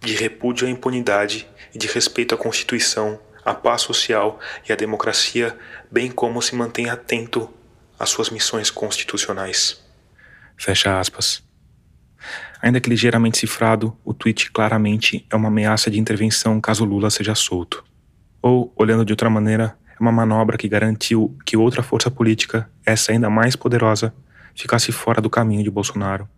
[0.00, 4.38] de repúdio à impunidade e de respeito à Constituição a paz social
[4.68, 5.56] e a democracia,
[5.90, 7.48] bem como se mantém atento
[7.98, 9.82] às suas missões constitucionais.
[10.56, 11.42] Fecha aspas.
[12.62, 17.34] Ainda que ligeiramente cifrado, o tweet claramente é uma ameaça de intervenção caso Lula seja
[17.34, 17.82] solto.
[18.42, 23.12] Ou, olhando de outra maneira, é uma manobra que garantiu que outra força política, essa
[23.12, 24.14] ainda mais poderosa,
[24.54, 26.28] ficasse fora do caminho de Bolsonaro.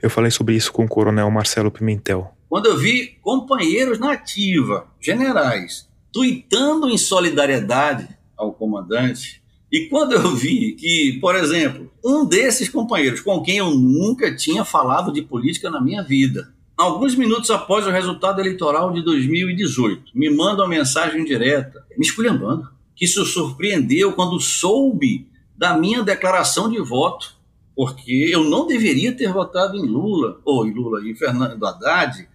[0.00, 2.34] Eu falei sobre isso com o coronel Marcelo Pimentel.
[2.48, 10.34] Quando eu vi companheiros na ativa, generais, tuitando em solidariedade ao comandante, e quando eu
[10.36, 15.70] vi que, por exemplo, um desses companheiros com quem eu nunca tinha falado de política
[15.70, 21.24] na minha vida, alguns minutos após o resultado eleitoral de 2018, me manda uma mensagem
[21.24, 25.26] direta, me esculhambando, que se surpreendeu quando soube
[25.56, 27.34] da minha declaração de voto,
[27.74, 32.28] porque eu não deveria ter votado em Lula, ou em Lula e Fernando Haddad,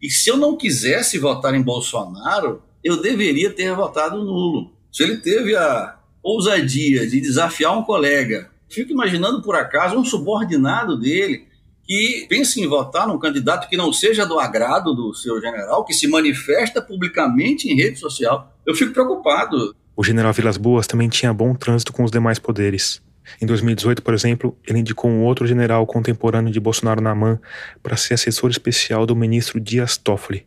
[0.00, 4.70] e se eu não quisesse votar em Bolsonaro, eu deveria ter votado nulo.
[4.92, 10.98] Se ele teve a ousadia de desafiar um colega, fico imaginando por acaso um subordinado
[10.98, 11.46] dele
[11.86, 15.92] que pense em votar num candidato que não seja do agrado do seu general, que
[15.92, 18.52] se manifesta publicamente em rede social.
[18.66, 19.74] Eu fico preocupado.
[19.96, 23.02] O general Vilas Boas também tinha bom trânsito com os demais poderes.
[23.40, 27.40] Em 2018, por exemplo, ele indicou um outro general contemporâneo de Bolsonaro na MAN
[27.82, 30.46] para ser assessor especial do ministro Dias Toffoli,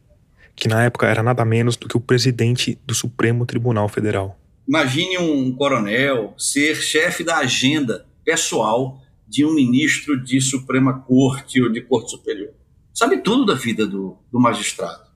[0.55, 4.39] que na época era nada menos do que o presidente do Supremo Tribunal Federal.
[4.67, 11.71] Imagine um coronel ser chefe da agenda pessoal de um ministro de Suprema Corte ou
[11.71, 12.51] de Corte Superior.
[12.93, 15.07] Sabe tudo da vida do, do magistrado.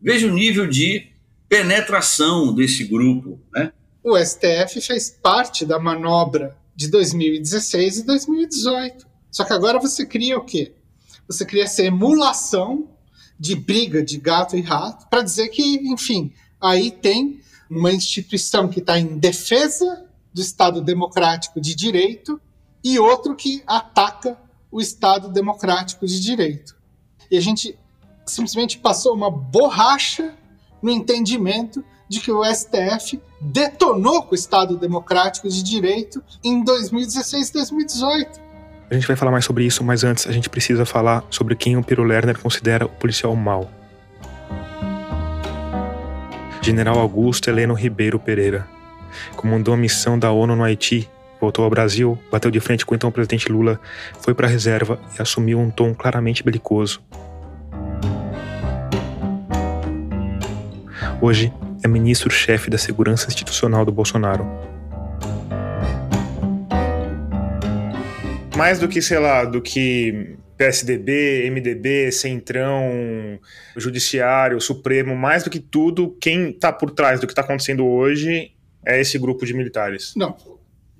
[0.00, 1.08] Veja o nível de
[1.48, 3.40] penetração desse grupo.
[3.52, 3.72] Né?
[4.02, 9.06] O STF fez parte da manobra de 2016 e 2018.
[9.30, 10.74] Só que agora você cria o quê?
[11.26, 12.90] Você cria essa emulação
[13.38, 18.78] de briga de gato e rato para dizer que, enfim, aí tem uma instituição que
[18.78, 22.40] está em defesa do Estado democrático de direito
[22.84, 24.38] e outro que ataca
[24.70, 26.76] o Estado democrático de direito.
[27.30, 27.76] E a gente
[28.26, 30.36] simplesmente passou uma borracha
[30.82, 37.48] no entendimento de que o STF detonou com o Estado democrático de direito em 2016
[37.48, 38.40] e 2018.
[38.90, 41.76] A gente vai falar mais sobre isso, mas antes a gente precisa falar sobre quem
[41.76, 43.70] o Piro Lerner considera o policial mau.
[46.62, 48.66] General Augusto Heleno Ribeiro Pereira
[49.36, 51.08] comandou a missão da ONU no Haiti
[51.40, 53.80] voltou ao Brasil, bateu de frente com o então presidente Lula,
[54.20, 57.00] foi para a reserva e assumiu um tom claramente belicoso.
[61.20, 61.52] Hoje
[61.82, 64.46] é ministro-chefe da Segurança Institucional do Bolsonaro.
[68.56, 73.38] Mais do que, sei lá, do que PSDB, MDB, Centrão,
[73.76, 78.52] Judiciário, Supremo, mais do que tudo, quem está por trás do que está acontecendo hoje
[78.84, 80.14] é esse grupo de militares.
[80.16, 80.34] Não,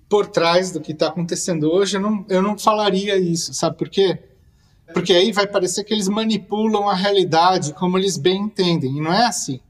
[0.09, 3.89] por trás do que está acontecendo hoje, eu não, eu não falaria isso, sabe por
[3.89, 4.19] quê?
[4.93, 9.13] Porque aí vai parecer que eles manipulam a realidade como eles bem entendem, e não
[9.13, 9.61] é assim.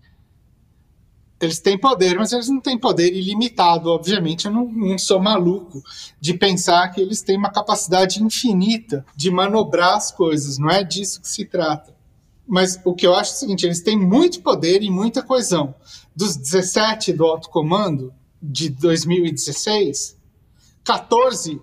[1.38, 4.46] Eles têm poder, mas eles não têm poder ilimitado, obviamente.
[4.46, 5.82] Eu não, não sou maluco
[6.18, 11.20] de pensar que eles têm uma capacidade infinita de manobrar as coisas, não é disso
[11.20, 11.94] que se trata.
[12.46, 15.74] Mas o que eu acho é o seguinte: eles têm muito poder e muita coesão.
[16.14, 20.16] Dos 17 do alto comando de 2016,
[20.84, 21.60] 14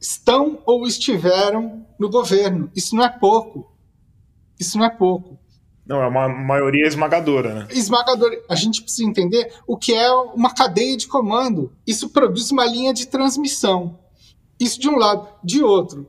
[0.00, 2.70] estão ou estiveram no governo.
[2.74, 3.70] Isso não é pouco.
[4.58, 5.38] Isso não é pouco.
[5.86, 7.68] Não, é uma maioria esmagadora, né?
[7.70, 8.40] Esmagadora.
[8.48, 11.72] A gente precisa entender o que é uma cadeia de comando.
[11.86, 13.98] Isso produz uma linha de transmissão.
[14.60, 15.28] Isso de um lado.
[15.42, 16.08] De outro,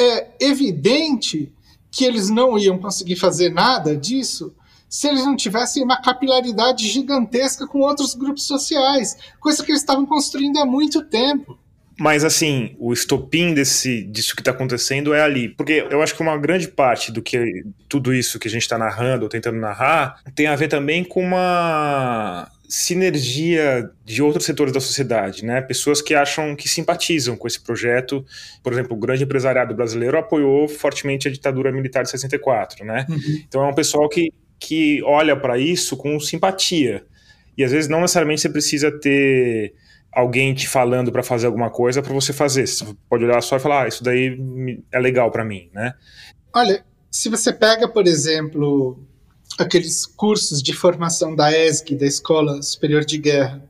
[0.00, 1.52] é evidente
[1.90, 4.54] que eles não iam conseguir fazer nada disso
[4.88, 10.06] se eles não tivessem uma capilaridade gigantesca com outros grupos sociais, coisa que eles estavam
[10.06, 11.58] construindo há muito tempo.
[11.98, 15.48] Mas assim, o estopim desse, disso que está acontecendo é ali.
[15.48, 18.76] Porque eu acho que uma grande parte do que tudo isso que a gente está
[18.76, 24.80] narrando, ou tentando narrar, tem a ver também com uma sinergia de outros setores da
[24.80, 25.60] sociedade, né?
[25.60, 28.24] Pessoas que acham que simpatizam com esse projeto.
[28.62, 33.06] Por exemplo, o grande empresariado brasileiro apoiou fortemente a ditadura militar de 64, né?
[33.08, 33.44] Uhum.
[33.46, 37.04] Então é um pessoal que, que olha para isso com simpatia.
[37.56, 39.74] E às vezes não necessariamente você precisa ter
[40.14, 42.66] alguém te falando para fazer alguma coisa para você fazer.
[42.66, 44.38] Você pode olhar só e falar, ah, isso daí
[44.92, 45.94] é legal para mim, né?
[46.54, 48.98] Olha, se você pega, por exemplo,
[49.58, 53.62] aqueles cursos de formação da ESG, da Escola Superior de Guerra,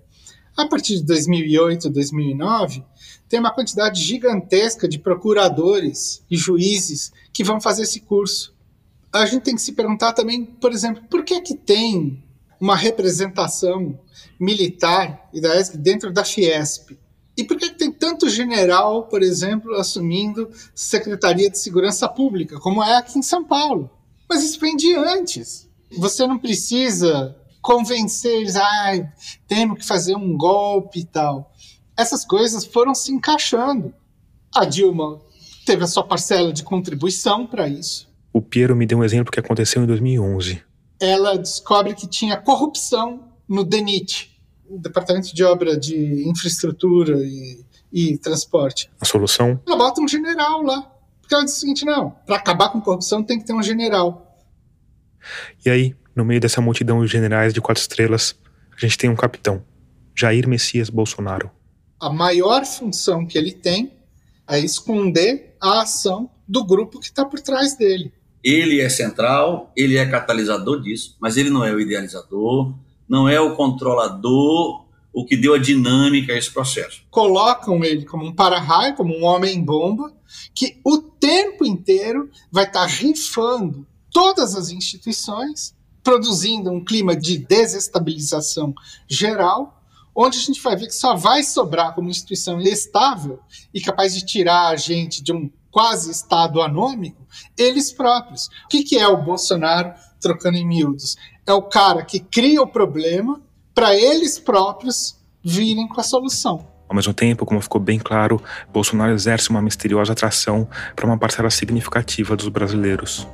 [0.56, 2.84] a partir de 2008, 2009,
[3.28, 8.54] tem uma quantidade gigantesca de procuradores e juízes que vão fazer esse curso.
[9.12, 12.22] A gente tem que se perguntar também, por exemplo, por que que tem
[12.60, 13.98] uma representação
[14.38, 16.98] militar e da dentro da Fiesp.
[17.36, 22.96] E por que tem tanto general, por exemplo, assumindo Secretaria de Segurança Pública, como é
[22.96, 23.90] aqui em São Paulo?
[24.28, 25.68] Mas isso vem de antes.
[25.98, 29.12] Você não precisa convencer eles, ah,
[29.48, 31.52] temos que fazer um golpe e tal.
[31.96, 33.92] Essas coisas foram se encaixando.
[34.54, 35.20] A Dilma
[35.64, 38.08] teve a sua parcela de contribuição para isso.
[38.32, 40.62] O Piero me deu um exemplo que aconteceu em 2011.
[41.00, 48.90] Ela descobre que tinha corrupção no DENIT, Departamento de Obra de Infraestrutura e, e Transporte.
[49.00, 49.60] A solução?
[49.66, 50.90] Ela bota um general lá.
[51.20, 54.38] Porque ela diz o seguinte: não, para acabar com corrupção tem que ter um general.
[55.64, 58.36] E aí, no meio dessa multidão de generais de quatro estrelas,
[58.76, 59.64] a gente tem um capitão,
[60.14, 61.50] Jair Messias Bolsonaro.
[61.98, 63.92] A maior função que ele tem
[64.46, 68.12] é esconder a ação do grupo que está por trás dele.
[68.44, 72.74] Ele é central, ele é catalisador disso, mas ele não é o idealizador,
[73.08, 74.84] não é o controlador,
[75.14, 77.02] o que deu a dinâmica a esse processo.
[77.08, 80.12] Colocam ele como um para-raio, como um homem-bomba,
[80.52, 88.74] que o tempo inteiro vai estar rifando todas as instituições, produzindo um clima de desestabilização
[89.08, 89.80] geral,
[90.14, 93.40] onde a gente vai ver que só vai sobrar como instituição estável
[93.72, 97.26] e capaz de tirar a gente de um quase estado anômico,
[97.58, 98.46] eles próprios.
[98.64, 101.16] O que, que é o Bolsonaro trocando em miúdos?
[101.44, 103.42] É o cara que cria o problema
[103.74, 106.64] para eles próprios virem com a solução.
[106.88, 108.40] Ao mesmo tempo, como ficou bem claro,
[108.72, 113.26] Bolsonaro exerce uma misteriosa atração para uma parcela significativa dos brasileiros.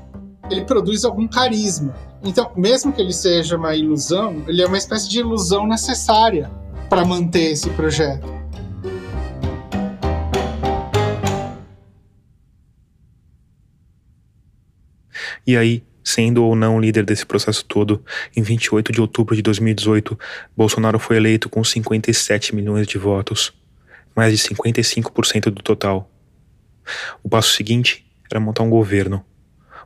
[0.51, 1.95] Ele produz algum carisma.
[2.25, 6.51] Então, mesmo que ele seja uma ilusão, ele é uma espécie de ilusão necessária
[6.89, 8.40] para manter esse projeto.
[15.47, 18.05] E aí, sendo ou não líder desse processo todo,
[18.37, 20.19] em 28 de outubro de 2018,
[20.57, 23.53] Bolsonaro foi eleito com 57 milhões de votos,
[24.15, 26.11] mais de 55% do total.
[27.23, 29.25] O passo seguinte era montar um governo,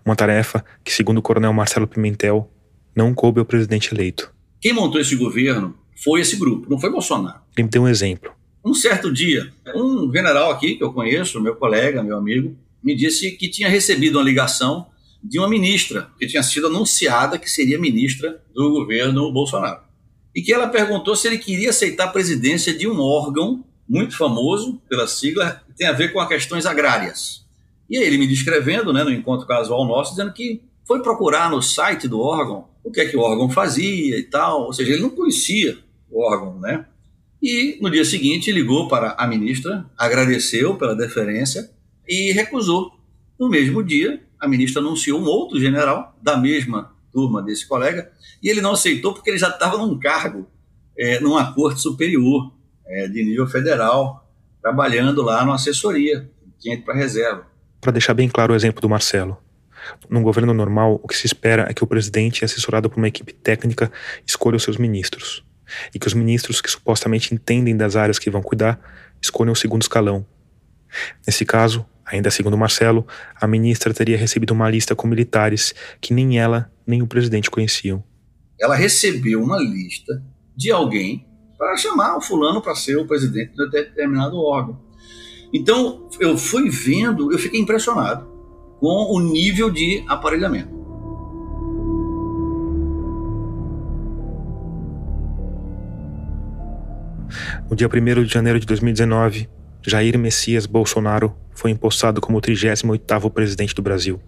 [0.05, 2.51] uma tarefa que, segundo o coronel Marcelo Pimentel,
[2.95, 4.33] não coube ao presidente eleito.
[4.61, 7.41] Quem montou esse governo foi esse grupo, não foi Bolsonaro.
[7.57, 8.33] Ele me deu um exemplo.
[8.65, 13.33] Um certo dia, um general aqui que eu conheço, meu colega, meu amigo, me disse
[13.33, 14.87] que tinha recebido uma ligação
[15.25, 19.81] de uma ministra, que tinha sido anunciada que seria ministra do governo Bolsonaro.
[20.35, 24.83] E que ela perguntou se ele queria aceitar a presidência de um órgão muito famoso
[24.89, 27.47] pela sigla, que tem a ver com as questões agrárias.
[27.89, 31.63] E aí ele me descrevendo, né, no encontro casual nosso, dizendo que foi procurar no
[31.63, 35.03] site do órgão o que é que o órgão fazia e tal, ou seja, ele
[35.03, 35.79] não conhecia
[36.11, 36.85] o órgão, né?
[37.43, 41.71] E no dia seguinte ligou para a ministra, agradeceu pela deferência
[42.07, 42.93] e recusou.
[43.39, 48.11] No mesmo dia, a ministra anunciou um outro general da mesma turma desse colega
[48.43, 50.47] e ele não aceitou porque ele já estava num cargo
[50.97, 52.53] é, numa corte superior
[52.87, 54.31] é, de nível federal,
[54.61, 56.31] trabalhando lá numa assessoria,
[56.65, 57.47] ido para reserva.
[57.81, 59.37] Para deixar bem claro o exemplo do Marcelo,
[60.09, 63.33] num governo normal, o que se espera é que o presidente, assessorado por uma equipe
[63.33, 63.91] técnica,
[64.27, 65.45] escolha os seus ministros.
[65.95, 68.79] E que os ministros que supostamente entendem das áreas que vão cuidar
[69.21, 70.25] escolham o segundo escalão.
[71.27, 73.07] Nesse caso, ainda segundo Marcelo,
[73.41, 78.03] a ministra teria recebido uma lista com militares que nem ela nem o presidente conheciam.
[78.61, 80.23] Ela recebeu uma lista
[80.57, 81.27] de alguém
[81.59, 84.81] para chamar o fulano para ser o presidente de determinado órgão.
[85.53, 88.29] Então, eu fui vendo, eu fiquei impressionado
[88.81, 90.75] com o nível de aparelhamento.
[97.69, 99.49] No dia 1 de janeiro de 2019,
[99.87, 104.19] Jair Messias Bolsonaro foi impostado como o 38º presidente do Brasil.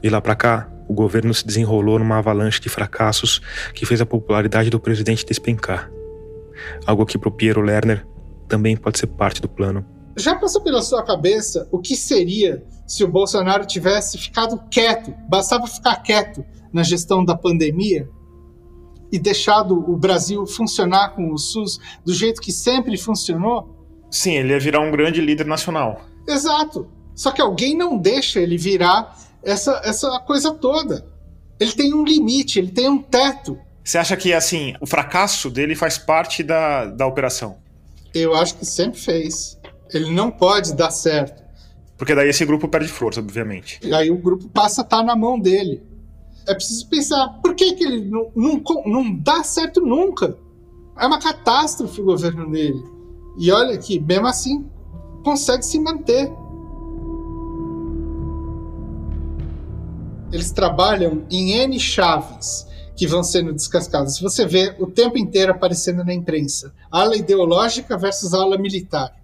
[0.00, 3.40] De lá para cá, o governo se desenrolou numa avalanche de fracassos
[3.74, 5.90] que fez a popularidade do presidente despencar.
[6.86, 8.06] Algo que para o Piero Lerner
[8.46, 9.84] também pode ser parte do plano.
[10.16, 15.66] Já passou pela sua cabeça o que seria se o Bolsonaro tivesse ficado quieto, bastava
[15.66, 18.08] ficar quieto na gestão da pandemia
[19.10, 23.81] e deixado o Brasil funcionar com o SUS do jeito que sempre funcionou?
[24.12, 26.02] Sim, ele ia virar um grande líder nacional.
[26.28, 26.86] Exato.
[27.14, 31.06] Só que alguém não deixa ele virar essa, essa coisa toda.
[31.58, 33.58] Ele tem um limite, ele tem um teto.
[33.82, 37.56] Você acha que, assim, o fracasso dele faz parte da, da operação?
[38.14, 39.58] Eu acho que sempre fez.
[39.92, 41.42] Ele não pode dar certo.
[41.96, 43.80] Porque daí esse grupo perde força, obviamente.
[43.82, 45.82] E aí o grupo passa a estar tá na mão dele.
[46.46, 50.36] É preciso pensar, por que, que ele não, não, não dá certo nunca?
[50.98, 52.82] É uma catástrofe o governo dele.
[53.38, 54.66] E olha que, mesmo assim,
[55.24, 56.30] consegue se manter.
[60.32, 62.66] Eles trabalham em N chaves
[62.96, 64.18] que vão sendo descascadas.
[64.20, 66.72] Você vê o tempo inteiro aparecendo na imprensa.
[66.90, 69.14] Ala ideológica versus ala militar.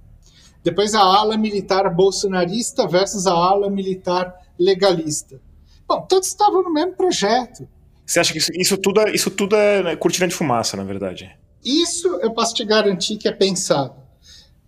[0.63, 5.41] Depois a ala militar bolsonarista versus a ala militar legalista.
[5.87, 7.69] Bom, todos estavam no mesmo projeto.
[8.05, 11.31] Você acha que isso, isso tudo, é, isso tudo é cortina de fumaça, na verdade?
[11.69, 13.95] Isso eu posso te garantir que é pensado,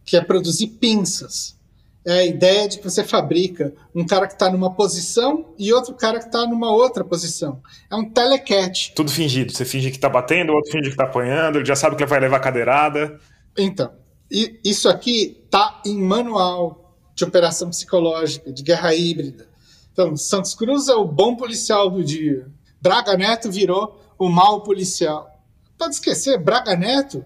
[0.05, 1.59] que é produzir pinças.
[2.05, 5.95] É a ideia de que você fabrica um cara que está numa posição e outro
[5.95, 7.63] cara que está numa outra posição.
[7.91, 8.93] É um telecat.
[8.95, 9.51] Tudo fingido.
[9.51, 12.05] Você finge que está batendo, o outro finge que está apanhando, ele já sabe que
[12.05, 13.19] vai levar cadeirada.
[13.57, 13.93] Então,
[14.31, 19.49] isso aqui está em manual de operação psicológica, de guerra híbrida.
[19.93, 22.47] Então, Santos Cruz é o bom policial do dia.
[22.81, 25.30] Braga Neto virou o mau policial.
[25.81, 27.25] Pode esquecer, Braga Neto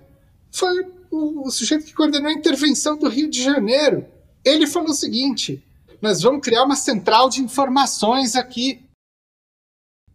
[0.50, 0.80] foi
[1.10, 4.06] o, o sujeito que coordenou a intervenção do Rio de Janeiro
[4.44, 5.64] ele falou o seguinte:
[6.02, 8.84] nós vamos criar uma central de informações aqui.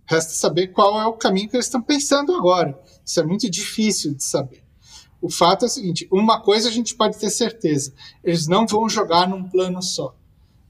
[0.06, 2.80] Resta saber qual é o caminho que eles estão pensando agora.
[3.06, 4.64] Isso é muito difícil de saber.
[5.22, 8.88] O fato é o seguinte: uma coisa a gente pode ter certeza: eles não vão
[8.88, 10.16] jogar num plano só.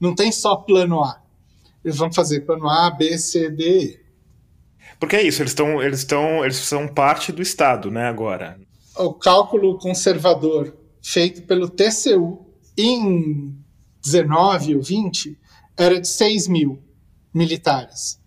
[0.00, 1.22] Não tem só plano A.
[1.84, 4.09] Eles vão fazer plano A, B, C, D, E.
[5.00, 8.06] Porque é isso, eles estão, eles estão, eles são parte do Estado, né?
[8.06, 8.60] Agora.
[8.96, 12.46] O cálculo conservador feito pelo TCU
[12.76, 13.56] em
[14.02, 15.38] 19 ou 20,
[15.76, 16.82] era de 6 mil
[17.32, 18.18] militares.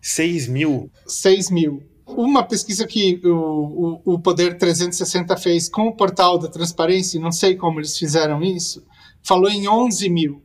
[0.00, 0.90] 6 mil?
[1.06, 1.82] 6 mil.
[2.06, 7.32] Uma pesquisa que o, o, o Poder 360 fez com o portal da transparência, não
[7.32, 8.84] sei como eles fizeram isso,
[9.22, 10.42] falou em 11 mil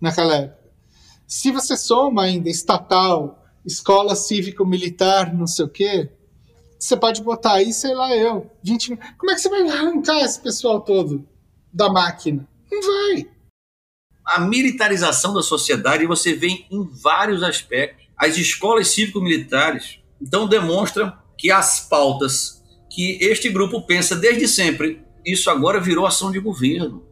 [0.00, 0.64] naquela época.
[1.26, 6.10] Se você soma ainda estatal, escola cívico-militar, não sei o quê,
[6.78, 8.98] você pode botar aí, sei lá eu, 20 mil.
[9.16, 11.26] Como é que você vai arrancar esse pessoal todo
[11.72, 12.46] da máquina?
[12.70, 13.26] Não vai.
[14.26, 18.04] A militarização da sociedade você vê em vários aspectos.
[18.16, 25.50] As escolas cívico-militares, então, demonstram que as pautas que este grupo pensa desde sempre, isso
[25.50, 27.02] agora virou ação de governo.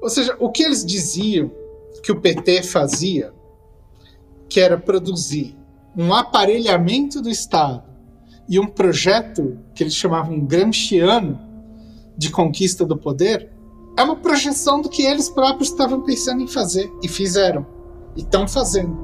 [0.00, 1.52] Ou seja, o que eles diziam
[2.02, 3.32] que o PT fazia,
[4.48, 5.54] que era produzir
[5.98, 7.82] um aparelhamento do Estado
[8.48, 11.40] e um projeto que eles chamavam gramsciano
[12.16, 13.50] de conquista do poder,
[13.96, 17.66] é uma projeção do que eles próprios estavam pensando em fazer e fizeram
[18.16, 18.96] e estão fazendo.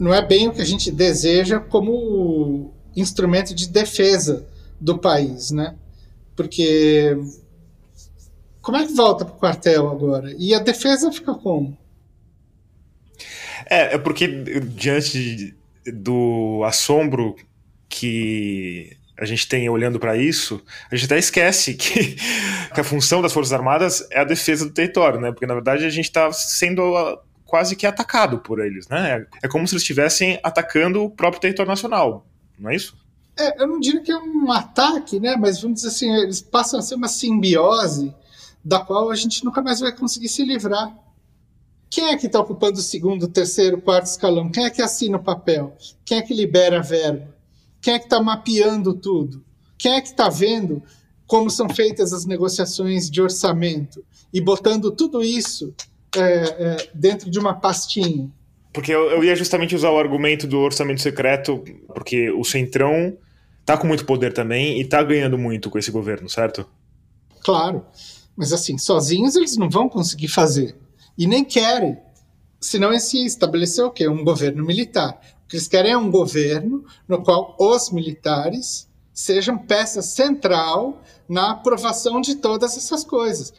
[0.00, 4.46] Não é bem o que a gente deseja como instrumento de defesa
[4.80, 5.76] do país, né?
[6.34, 7.14] Porque
[8.68, 10.30] como é que volta para o quartel agora?
[10.36, 11.74] E a defesa fica como?
[13.64, 15.56] É, é porque diante
[15.86, 17.34] do assombro
[17.88, 20.62] que a gente tem olhando para isso,
[20.92, 22.16] a gente até esquece que,
[22.74, 25.32] que, a função das Forças Armadas é a defesa do território, né?
[25.32, 29.24] Porque na verdade a gente está sendo ah, quase que atacado por eles, né?
[29.42, 32.26] É como se eles estivessem atacando o próprio território nacional,
[32.58, 32.94] não é isso?
[33.38, 35.36] É, eu não diria que é um ataque, né?
[35.38, 38.14] Mas vamos dizer assim, eles passam a ser uma simbiose
[38.64, 40.96] da qual a gente nunca mais vai conseguir se livrar.
[41.90, 44.50] Quem é que está ocupando o segundo, terceiro, quarto escalão?
[44.50, 45.76] Quem é que assina o papel?
[46.04, 47.34] Quem é que libera a verba?
[47.80, 49.42] Quem é que está mapeando tudo?
[49.78, 50.82] Quem é que está vendo
[51.26, 55.74] como são feitas as negociações de orçamento e botando tudo isso
[56.16, 58.30] é, é, dentro de uma pastinha?
[58.72, 61.62] Porque eu, eu, ia justamente usar o argumento do orçamento secreto,
[61.94, 63.16] porque o Centrão
[63.60, 66.66] está com muito poder também e está ganhando muito com esse governo, certo?
[67.40, 67.84] Claro.
[68.38, 70.76] Mas assim, sozinhos eles não vão conseguir fazer.
[71.18, 71.98] E nem querem.
[72.60, 74.06] Senão esse estabeleceu o quê?
[74.06, 75.20] Um governo militar.
[75.44, 81.50] O que eles querem é um governo no qual os militares sejam peça central na
[81.50, 83.52] aprovação de todas essas coisas.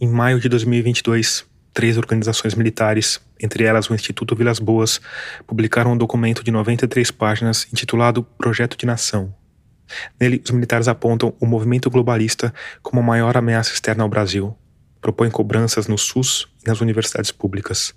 [0.00, 5.00] Em maio de 2022, três organizações militares, entre elas o Instituto Vilas Boas,
[5.46, 9.32] publicaram um documento de 93 páginas intitulado Projeto de Nação.
[10.20, 14.56] Nele, os militares apontam o movimento globalista como a maior ameaça externa ao Brasil,
[15.00, 17.94] propõem cobranças no SUS e nas universidades públicas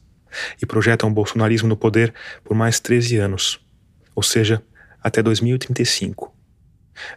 [0.61, 2.13] e projetam o bolsonarismo no poder
[2.43, 3.59] por mais 13 anos,
[4.15, 4.63] ou seja,
[5.03, 6.33] até 2035.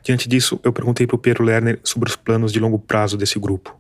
[0.03, 3.39] Diante disso, eu perguntei para o Pedro Lerner sobre os planos de longo prazo desse
[3.39, 3.79] grupo.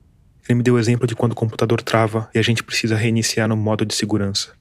[0.48, 3.48] Ele me deu o exemplo de quando o computador trava e a gente precisa reiniciar
[3.48, 4.52] no modo de segurança.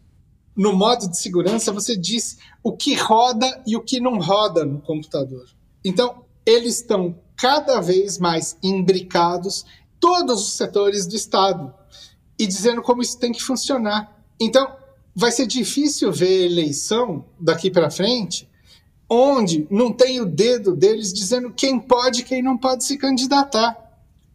[0.56, 4.80] No modo de segurança, você diz o que roda e o que não roda no
[4.80, 5.46] computador.
[5.84, 9.66] Então, eles estão cada vez mais imbricados
[10.00, 11.74] todos os setores do Estado
[12.38, 14.24] e dizendo como isso tem que funcionar.
[14.40, 14.76] Então,
[15.16, 18.50] vai ser difícil ver eleição daqui para frente
[19.14, 23.78] onde não tem o dedo deles dizendo quem pode e quem não pode se candidatar.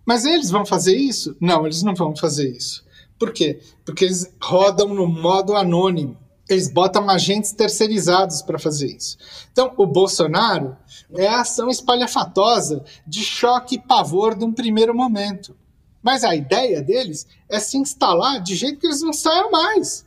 [0.06, 1.36] Mas eles vão fazer isso?
[1.40, 2.84] Não, eles não vão fazer isso.
[3.18, 3.60] Por quê?
[3.84, 6.16] Porque eles rodam no modo anônimo.
[6.48, 9.18] Eles botam agentes terceirizados para fazer isso.
[9.52, 10.76] Então, o Bolsonaro
[11.16, 15.54] é a ação espalhafatosa de choque e pavor de um primeiro momento.
[16.02, 20.06] Mas a ideia deles é se instalar de jeito que eles não saiam mais.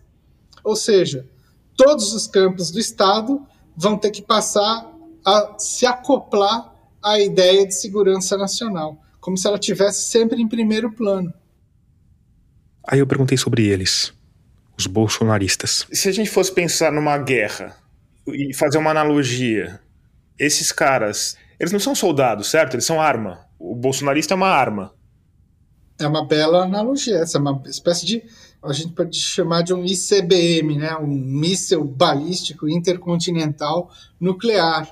[0.63, 1.27] Ou seja,
[1.75, 4.91] todos os campos do Estado vão ter que passar
[5.25, 6.73] a se acoplar
[7.03, 8.97] à ideia de segurança nacional.
[9.21, 11.31] como se ela tivesse sempre em primeiro plano.
[12.85, 14.11] Aí eu perguntei sobre eles,
[14.77, 15.85] os bolsonaristas.
[15.91, 17.75] Se a gente fosse pensar numa guerra
[18.27, 19.79] e fazer uma analogia,
[20.37, 22.75] esses caras, eles não são soldados, certo?
[22.75, 23.45] Eles são arma.
[23.59, 24.93] O bolsonarista é uma arma.
[25.99, 28.23] É uma bela analogia, essa é uma espécie de
[28.63, 30.95] a gente pode chamar de um ICBM, né?
[30.95, 34.87] um míssil balístico intercontinental nuclear,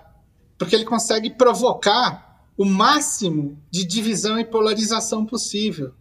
[0.58, 5.94] porque ele consegue provocar o máximo de divisão e polarização possível.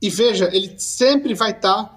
[0.00, 1.95] E veja, ele sempre vai estar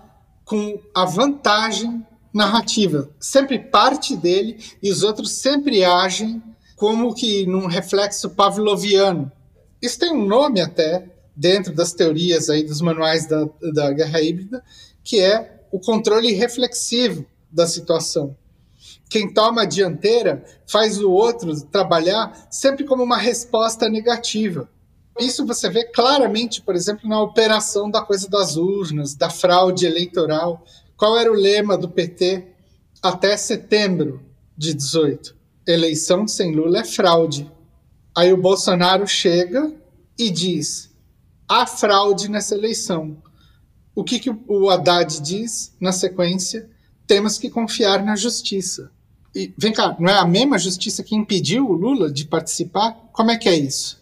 [0.50, 6.42] com a vantagem narrativa, sempre parte dele e os outros sempre agem
[6.76, 9.32] como que num reflexo pavloviano.
[9.80, 14.64] Isso tem um nome até dentro das teorias aí dos manuais da, da guerra híbrida,
[15.04, 18.36] que é o controle reflexivo da situação.
[19.08, 24.68] Quem toma a dianteira faz o outro trabalhar sempre como uma resposta negativa.
[25.20, 30.64] Isso você vê claramente, por exemplo, na operação da coisa das urnas, da fraude eleitoral.
[30.96, 32.48] Qual era o lema do PT
[33.02, 34.22] até setembro
[34.58, 35.36] de 18?
[35.68, 37.52] Eleição sem Lula é fraude.
[38.16, 39.74] Aí o Bolsonaro chega
[40.18, 40.90] e diz:
[41.48, 43.18] há fraude nessa eleição
[44.00, 46.70] o que, que o Haddad diz na sequência?
[47.06, 48.90] Temos que confiar na justiça.
[49.36, 52.94] E vem cá, não é a mesma justiça que impediu o Lula de participar?
[53.12, 53.99] Como é que é isso?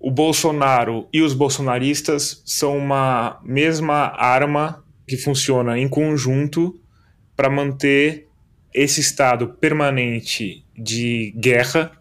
[0.00, 6.80] O Bolsonaro e os bolsonaristas são uma mesma arma que funciona em conjunto
[7.36, 8.26] para manter
[8.72, 11.92] esse estado permanente de guerra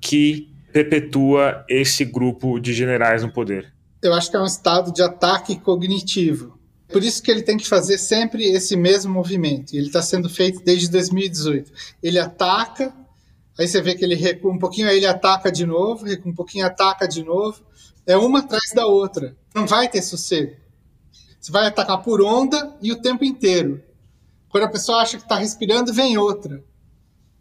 [0.00, 5.02] que perpetua esse grupo de generais no poder eu acho que é um estado de
[5.02, 6.58] ataque cognitivo.
[6.88, 9.74] Por isso que ele tem que fazer sempre esse mesmo movimento.
[9.74, 11.72] Ele está sendo feito desde 2018.
[12.02, 12.94] Ele ataca,
[13.58, 16.34] aí você vê que ele recua um pouquinho, aí ele ataca de novo, recua um
[16.34, 17.62] pouquinho, ataca de novo.
[18.06, 19.36] É uma atrás da outra.
[19.54, 20.56] Não vai ter sossego.
[21.40, 23.82] Você vai atacar por onda e o tempo inteiro.
[24.48, 26.62] Quando a pessoa acha que está respirando, vem outra.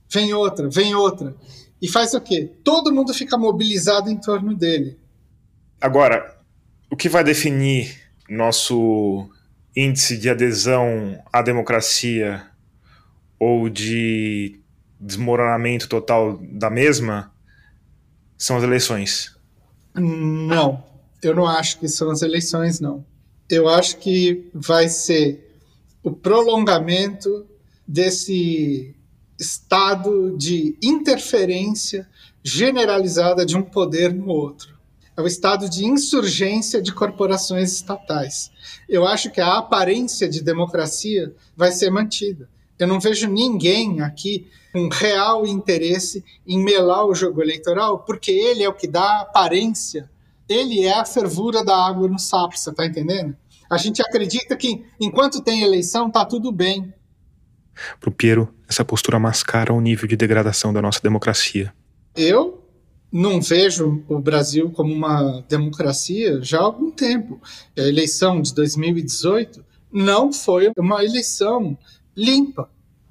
[0.10, 1.36] Vem outra, vem outra.
[1.82, 2.52] E faz o quê?
[2.64, 5.00] Todo mundo fica mobilizado em torno dele.
[5.82, 6.38] Agora,
[6.90, 9.30] o que vai definir nosso
[9.76, 12.46] índice de adesão à democracia
[13.40, 14.63] ou de
[15.06, 17.32] desmoronamento total da mesma
[18.38, 19.36] são as eleições.
[19.96, 20.84] Não,
[21.22, 23.06] eu não acho que são as eleições, não.
[23.50, 25.60] Eu acho que vai ser
[26.02, 27.46] o prolongamento
[27.88, 28.96] desse
[29.40, 32.08] estado de interferência
[32.44, 34.74] generalizada de um poder no outro
[35.16, 38.52] é o estado de insurgência de corporações estatais.
[38.90, 42.50] Eu acho que a aparência de democracia vai ser mantida.
[42.78, 48.64] Eu não vejo ninguém aqui com real interesse em melar o jogo eleitoral, porque ele
[48.64, 50.10] é o que dá aparência.
[50.50, 53.36] Ele é a fervura da água no sapo, você está entendendo?
[53.70, 56.94] A gente acredita que enquanto tem eleição, tá tudo bem.
[58.00, 61.74] Para o Piero, essa postura mascara o nível de degradação da nossa democracia.
[62.16, 62.64] Eu
[63.12, 67.40] não vejo o Brasil como uma democracia já há algum tempo.
[67.78, 71.78] A eleição de 2018 não foi uma eleição
[72.16, 72.70] limpa.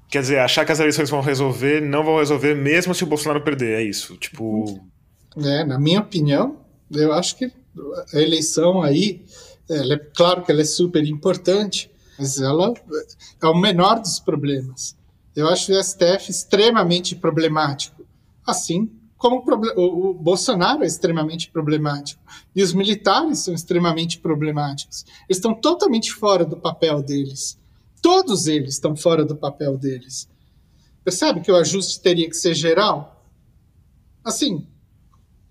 [0.09, 3.43] Quer dizer, achar que as eleições vão resolver, não vão resolver mesmo se o Bolsonaro
[3.43, 4.15] perder, é isso?
[4.17, 4.79] Tipo.
[5.37, 6.57] É, na minha opinião,
[6.91, 7.51] eu acho que
[8.13, 9.25] a eleição aí,
[9.69, 11.89] é claro que ela é super importante,
[12.19, 12.73] mas ela
[13.41, 14.95] é o menor dos problemas.
[15.35, 18.05] Eu acho o STF extremamente problemático.
[18.45, 19.41] Assim como
[19.77, 22.21] o, o, Bolsonaro é extremamente problemático
[22.53, 25.05] e os militares são extremamente problemáticos.
[25.29, 27.57] Eles estão totalmente fora do papel deles.
[28.03, 30.27] Todos eles estão fora do papel deles.
[31.05, 33.25] Percebe que o ajuste teria que ser geral?
[34.21, 34.67] Assim,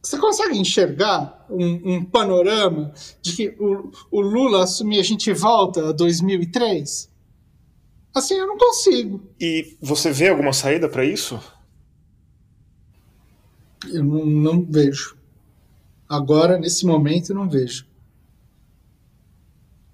[0.02, 2.92] você consegue enxergar um, um panorama
[3.22, 7.10] de que o, o Lula assumir a gente volta a 2003?
[8.14, 9.26] Assim, eu não consigo.
[9.40, 11.40] E você vê alguma saída para isso?
[13.90, 15.16] Eu não, não vejo.
[16.06, 17.86] Agora, nesse momento, não vejo.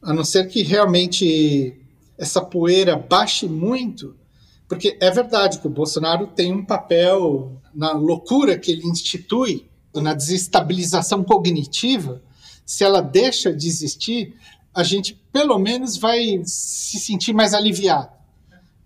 [0.02, 1.77] A não ser que realmente
[2.18, 4.16] essa poeira baixe muito,
[4.68, 10.14] porque é verdade que o Bolsonaro tem um papel na loucura que ele institui, na
[10.14, 12.22] desestabilização cognitiva.
[12.66, 14.34] Se ela deixa de existir,
[14.74, 18.10] a gente pelo menos vai se sentir mais aliviado.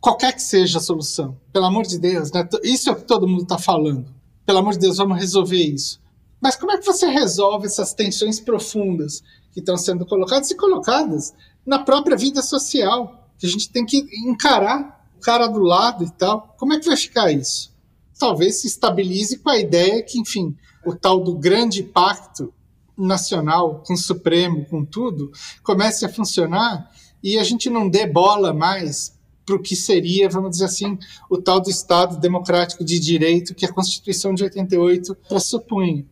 [0.00, 2.48] Qualquer que seja a solução, pelo amor de Deus, né?
[2.62, 6.00] isso é o que todo mundo está falando pelo amor de Deus, vamos resolver isso.
[6.40, 9.22] Mas como é que você resolve essas tensões profundas
[9.52, 11.32] que estão sendo colocadas e colocadas
[11.64, 13.21] na própria vida social?
[13.42, 16.54] Que a gente tem que encarar o cara do lado e tal.
[16.56, 17.72] Como é que vai ficar isso?
[18.16, 20.56] Talvez se estabilize com a ideia que, enfim,
[20.86, 22.54] o tal do grande pacto
[22.96, 25.32] nacional, com o Supremo, com tudo,
[25.64, 26.88] comece a funcionar
[27.20, 30.96] e a gente não dê bola mais para o que seria, vamos dizer assim,
[31.28, 36.08] o tal do Estado democrático de direito que a Constituição de 88 pressupõe.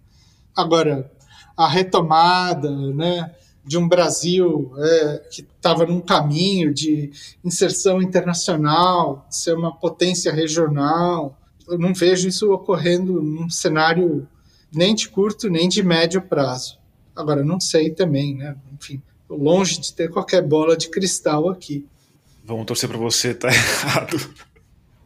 [0.56, 1.08] Agora,
[1.56, 3.32] a retomada né,
[3.64, 7.10] de um Brasil é, que estava num caminho de
[7.44, 11.38] inserção internacional, de ser uma potência regional,
[11.68, 14.26] eu não vejo isso ocorrendo num cenário
[14.72, 16.78] nem de curto nem de médio prazo.
[17.14, 18.56] Agora, não sei também, né?
[18.72, 21.86] Enfim, longe de ter qualquer bola de cristal aqui.
[22.44, 24.16] Vamos torcer para você tá errado.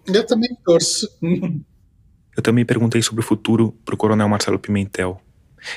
[0.07, 1.09] Eu também torço.
[2.37, 5.21] Eu também perguntei sobre o futuro para o coronel Marcelo Pimentel,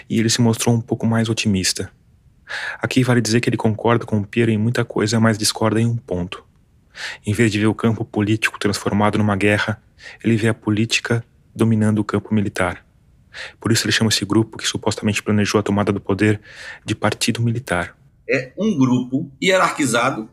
[0.09, 1.91] e ele se mostrou um pouco mais otimista.
[2.82, 5.86] Aqui vale dizer que ele concorda com o Piero em muita coisa, mas discorda em
[5.86, 6.44] um ponto.
[7.26, 9.82] Em vez de ver o campo político transformado numa guerra,
[10.24, 11.24] ele vê a política
[11.56, 12.86] dominando o campo militar.
[13.60, 16.41] Por isso ele chama esse grupo que supostamente planejou a tomada do poder
[16.86, 17.95] de partido militar.
[18.30, 20.30] É um grupo hierarquizado,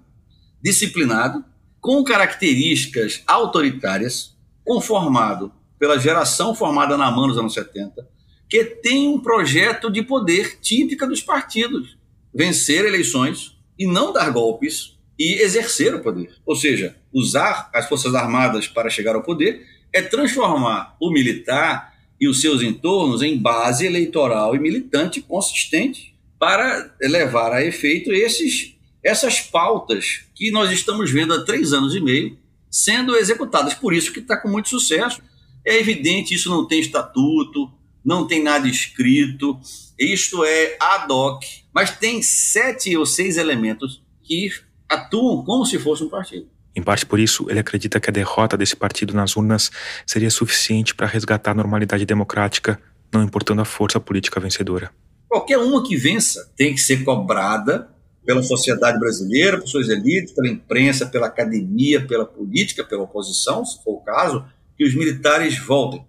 [0.62, 1.44] disciplinado,
[1.80, 8.08] com características autoritárias, conformado pela geração formada na mão nos anos 70,
[8.48, 11.98] que tem um projeto de poder típica dos partidos:
[12.34, 16.34] vencer eleições e não dar golpes e exercer o poder.
[16.44, 22.28] Ou seja, usar as Forças Armadas para chegar ao poder é transformar o militar e
[22.28, 29.40] os seus entornos em base eleitoral e militante consistente para levar a efeito esses, essas
[29.40, 32.36] pautas que nós estamos vendo há três anos e meio
[32.70, 33.74] sendo executadas.
[33.74, 35.22] Por isso que está com muito sucesso.
[35.64, 37.70] É evidente, isso não tem estatuto,
[38.04, 39.58] não tem nada escrito,
[39.98, 44.50] isto é ad hoc, mas tem sete ou seis elementos que
[44.88, 46.48] atuam como se fosse um partido.
[46.76, 49.70] Em parte por isso, ele acredita que a derrota desse partido nas urnas
[50.04, 52.80] seria suficiente para resgatar a normalidade democrática,
[53.12, 54.90] não importando a força política vencedora.
[55.28, 57.88] Qualquer uma que vença tem que ser cobrada
[58.24, 63.82] pela sociedade brasileira, por suas elites, pela imprensa, pela academia, pela política, pela oposição, se
[63.84, 64.44] for o caso,
[64.76, 66.04] que os militares voltem.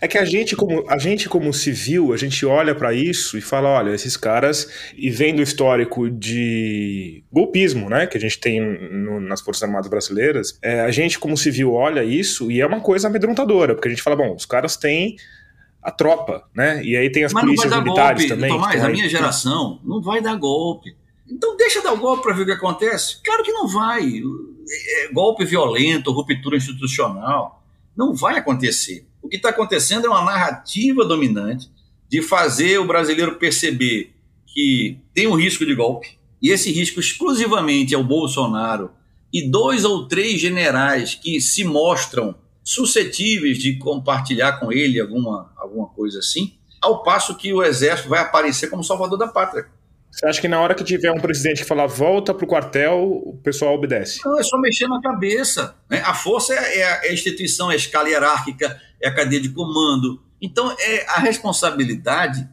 [0.00, 3.40] É que a gente, como, a gente, como civil, a gente olha para isso e
[3.40, 8.60] fala: olha, esses caras, e vendo o histórico de golpismo, né, que a gente tem
[8.60, 12.80] no, nas Forças Armadas Brasileiras, é, a gente, como civil, olha isso e é uma
[12.80, 15.16] coisa amedrontadora, porque a gente fala: bom, os caras têm
[15.82, 16.82] a tropa, né?
[16.84, 18.50] E aí tem as Mas polícias militares golpe, também.
[18.50, 20.94] Tomás, então, a minha geração não vai dar golpe.
[21.28, 23.22] Então deixa dar o golpe para ver o que acontece.
[23.24, 24.02] Claro que não vai.
[24.02, 27.62] É, golpe violento, ruptura institucional,
[27.96, 29.06] não vai acontecer.
[29.22, 31.70] O que está acontecendo é uma narrativa dominante
[32.08, 34.14] de fazer o brasileiro perceber
[34.46, 38.90] que tem um risco de golpe, e esse risco exclusivamente é o Bolsonaro
[39.32, 42.34] e dois ou três generais que se mostram
[42.64, 48.20] suscetíveis de compartilhar com ele alguma, alguma coisa assim, ao passo que o exército vai
[48.20, 49.68] aparecer como salvador da pátria.
[50.10, 53.22] Você acha que na hora que tiver um presidente que falar volta para o quartel,
[53.24, 54.20] o pessoal obedece?
[54.24, 55.76] Não, é só mexer na cabeça.
[55.88, 56.02] Né?
[56.04, 60.20] A força é, é a instituição, é a escala hierárquica, é a cadeia de comando.
[60.42, 62.48] Então, é, a responsabilidade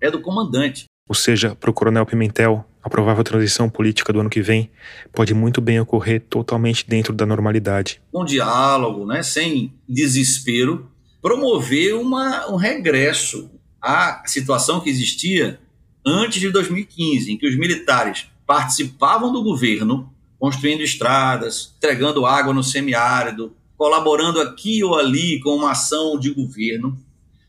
[0.00, 0.84] é do comandante.
[1.08, 4.70] Ou seja, para o Coronel Pimentel, a provável transição política do ano que vem
[5.12, 8.00] pode muito bem ocorrer totalmente dentro da normalidade.
[8.12, 10.90] Com diálogo, né, sem desespero,
[11.20, 13.50] promover uma, um regresso
[13.80, 15.58] à situação que existia
[16.04, 22.62] antes de 2015, em que os militares participavam do governo, construindo estradas, entregando água no
[22.62, 26.98] semiárido, colaborando aqui ou ali com uma ação de governo,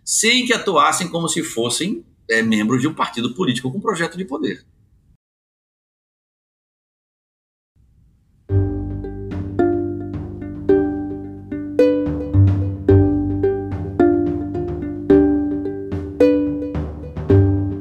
[0.03, 4.25] sem que atuassem como se fossem é, membros de um partido político com projeto de
[4.25, 4.63] poder.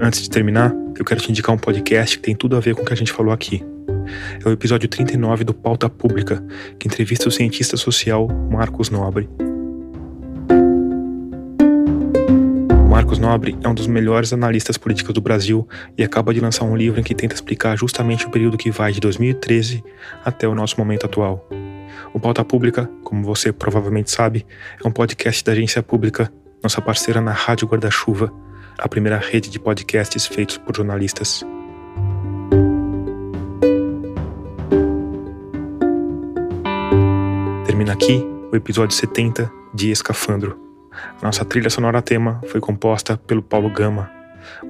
[0.05, 2.82] Antes de terminar, eu quero te indicar um podcast que tem tudo a ver com
[2.82, 3.64] o que a gente falou aqui.
[4.44, 6.44] É o episódio 39 do Pauta Pública,
[6.78, 9.31] que entrevista o cientista social Marcos Nobre.
[12.90, 15.66] Marcos Nobre é um dos melhores analistas políticos do Brasil
[15.97, 18.93] e acaba de lançar um livro em que tenta explicar justamente o período que vai
[18.93, 19.82] de 2013
[20.22, 21.48] até o nosso momento atual.
[22.12, 24.44] O Pauta Pública, como você provavelmente sabe,
[24.85, 26.31] é um podcast da agência pública,
[26.62, 28.43] nossa parceira na Rádio Guarda-Chuva,
[28.78, 31.44] a primeira rede de podcasts feitos por jornalistas.
[37.66, 40.60] Termina aqui o episódio 70 de Escafandro.
[41.20, 44.10] A nossa trilha sonora tema foi composta pelo Paulo Gama.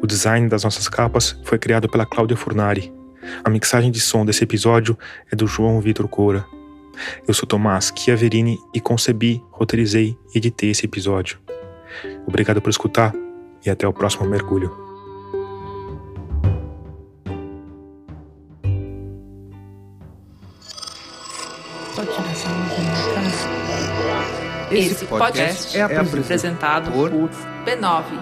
[0.01, 2.93] O design das nossas capas foi criado pela Cláudia Furnari.
[3.43, 4.99] A mixagem de som desse episódio
[5.31, 6.45] é do João Vitor Coura.
[7.27, 11.39] Eu sou Tomás Chiaverini e concebi, roteirizei e editei esse episódio.
[12.27, 13.13] Obrigado por escutar
[13.65, 14.85] e até o próximo mergulho.
[24.71, 24.79] Né?
[24.79, 28.15] Esse podcast é, é apresentado por b9.com.br.